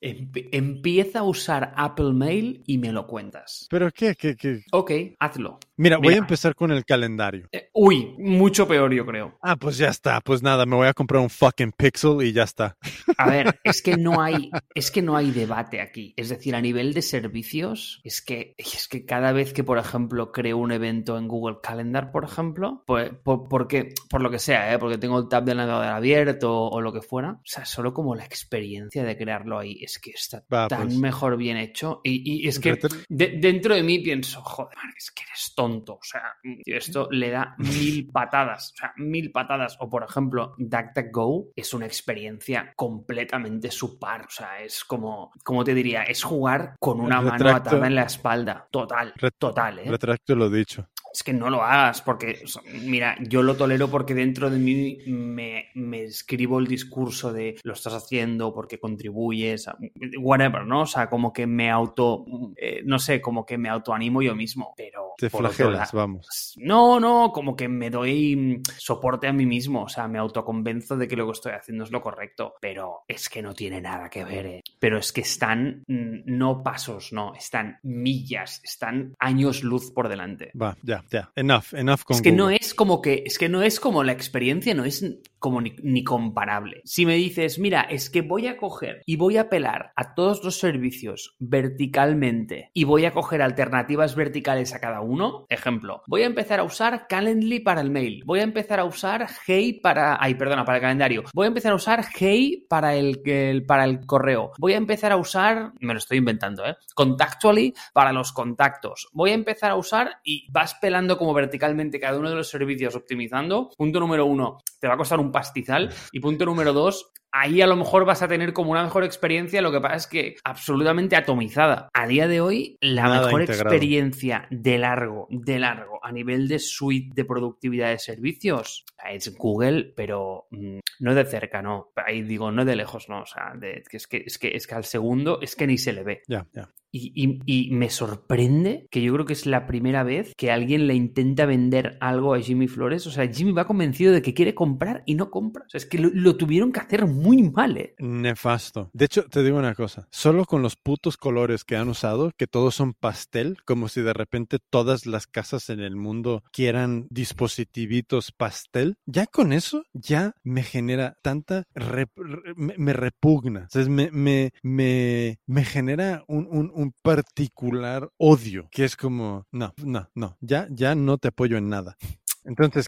[0.02, 3.68] Empieza a usar Apple Mail y me lo cuentas.
[3.70, 4.16] ¿Pero qué?
[4.16, 4.36] ¿Qué?
[4.36, 4.64] qué?
[4.72, 5.60] Ok, hazlo.
[5.78, 7.48] Mira, Mira, voy a empezar con el calendario.
[7.52, 9.38] Eh, uy, mucho peor yo creo.
[9.42, 10.22] Ah, pues ya está.
[10.22, 12.78] Pues nada, me voy a comprar un fucking Pixel y ya está.
[13.18, 16.14] A ver, es que no hay, es que no hay debate aquí.
[16.18, 20.32] Es decir, a nivel de servicios, es que, es que cada vez que, por ejemplo,
[20.32, 24.74] creo un evento en Google Calendar, por ejemplo, pues, por, porque, por lo que sea,
[24.74, 24.80] ¿eh?
[24.80, 27.94] porque tengo el tab del navegador abierto o, o lo que fuera, o sea, solo
[27.94, 30.98] como la experiencia de crearlo ahí es que está Va, tan pues.
[30.98, 32.02] mejor bien hecho.
[32.04, 32.78] Y, y es que
[33.10, 35.94] de, dentro de mí pienso, joder, es que eres tonto.
[35.96, 36.36] O sea,
[36.66, 38.74] esto le da mil patadas.
[38.74, 39.78] O sea, mil patadas.
[39.80, 44.26] O por ejemplo, DuckDuckGo es una experiencia completamente supar.
[44.26, 47.44] O sea, es como, como te diría, es jugar con una Retracto.
[47.46, 48.68] mano atada en la espalda.
[48.72, 49.80] Total, total.
[49.80, 49.86] ¿eh?
[49.90, 52.44] Retracto lo dicho es que no lo hagas, porque,
[52.84, 57.72] mira, yo lo tolero porque dentro de mí me, me, escribo el discurso de lo
[57.72, 59.78] estás haciendo porque contribuyes, a,
[60.20, 60.82] whatever, ¿no?
[60.82, 62.26] O sea, como que me auto,
[62.58, 65.05] eh, no sé, como que me autoanimo yo mismo, pero...
[65.18, 66.54] Te flagelas, vamos.
[66.58, 71.08] No, no, como que me doy soporte a mí mismo, o sea, me autoconvenzo de
[71.08, 74.24] que lo que estoy haciendo es lo correcto, pero es que no tiene nada que
[74.24, 74.62] ver, ¿eh?
[74.80, 80.52] Pero es que están, no pasos, no, están millas, están años luz por delante.
[80.60, 82.44] Va, ya, ya, enough, enough con Es que Google.
[82.44, 85.06] no es como que, es que no es como la experiencia, no es
[85.40, 86.82] como ni, ni, comparable.
[86.86, 90.44] Si me dices, mira, es que voy a coger y voy a apelar a todos
[90.44, 95.05] los servicios verticalmente y voy a coger alternativas verticales a cada uno,
[95.50, 99.28] ejemplo, voy a empezar a usar Calendly para el mail, voy a empezar a usar
[99.46, 103.22] Hey para, ay, perdona, para el calendario, voy a empezar a usar Hey para el,
[103.26, 106.76] el para el correo, voy a empezar a usar, me lo estoy inventando, ¿eh?
[106.94, 112.18] Contactually para los contactos, voy a empezar a usar y vas pelando como verticalmente cada
[112.18, 113.70] uno de los servicios optimizando.
[113.78, 115.94] Punto número uno, te va a costar un pastizal.
[116.12, 119.62] Y punto número dos, ahí a lo mejor vas a tener como una mejor experiencia,
[119.62, 121.90] lo que pasa es que absolutamente atomizada.
[121.94, 123.70] A día de hoy, la Nada mejor integrado.
[123.70, 129.94] experiencia de largo, de largo, a nivel de suite de productividad de servicios, es Google,
[129.96, 131.92] pero mmm, no de cerca, no.
[131.96, 133.22] Ahí digo, no de lejos, no.
[133.22, 135.94] O sea, de, es, que, es, que, es que al segundo es que ni se
[135.94, 136.22] le ve.
[136.28, 136.70] Ya, ya.
[136.98, 140.88] Y, y, y, me sorprende que yo creo que es la primera vez que alguien
[140.88, 143.06] le intenta vender algo a Jimmy Flores.
[143.06, 145.66] O sea, Jimmy va convencido de que quiere comprar y no compra.
[145.66, 147.96] O sea, es que lo, lo tuvieron que hacer muy mal, ¿eh?
[148.00, 148.92] Nefasto.
[148.94, 150.08] De hecho, te digo una cosa.
[150.10, 154.14] Solo con los putos colores que han usado, que todos son pastel, como si de
[154.14, 160.64] repente todas las casas en el mundo quieran dispositivitos pastel, ya con eso ya me
[160.64, 161.64] genera tanta...
[161.76, 162.10] Rep
[162.56, 163.62] me, me, repugna.
[163.64, 169.74] Entonces, me, me, me, me genera un, un, un particular odio, que es como, no,
[169.84, 171.98] no, no, ya, ya no te apoyo en nada.
[172.44, 172.88] Entonces,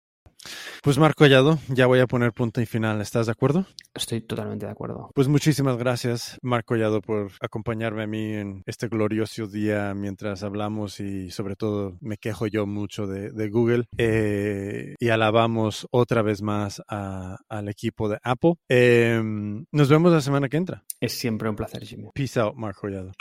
[0.83, 3.01] Pues Marco Collado, ya voy a poner punto y final.
[3.01, 3.65] ¿Estás de acuerdo?
[3.93, 5.09] Estoy totalmente de acuerdo.
[5.13, 10.99] Pues muchísimas gracias, Marco Collado, por acompañarme a mí en este glorioso día mientras hablamos
[10.99, 13.85] y sobre todo me quejo yo mucho de, de Google.
[13.97, 18.53] Eh, y alabamos otra vez más a, al equipo de Apple.
[18.69, 19.21] Eh,
[19.71, 20.83] nos vemos la semana que entra.
[21.01, 22.09] Es siempre un placer, Jimmy.
[22.13, 23.11] Peace out, Marco Collado.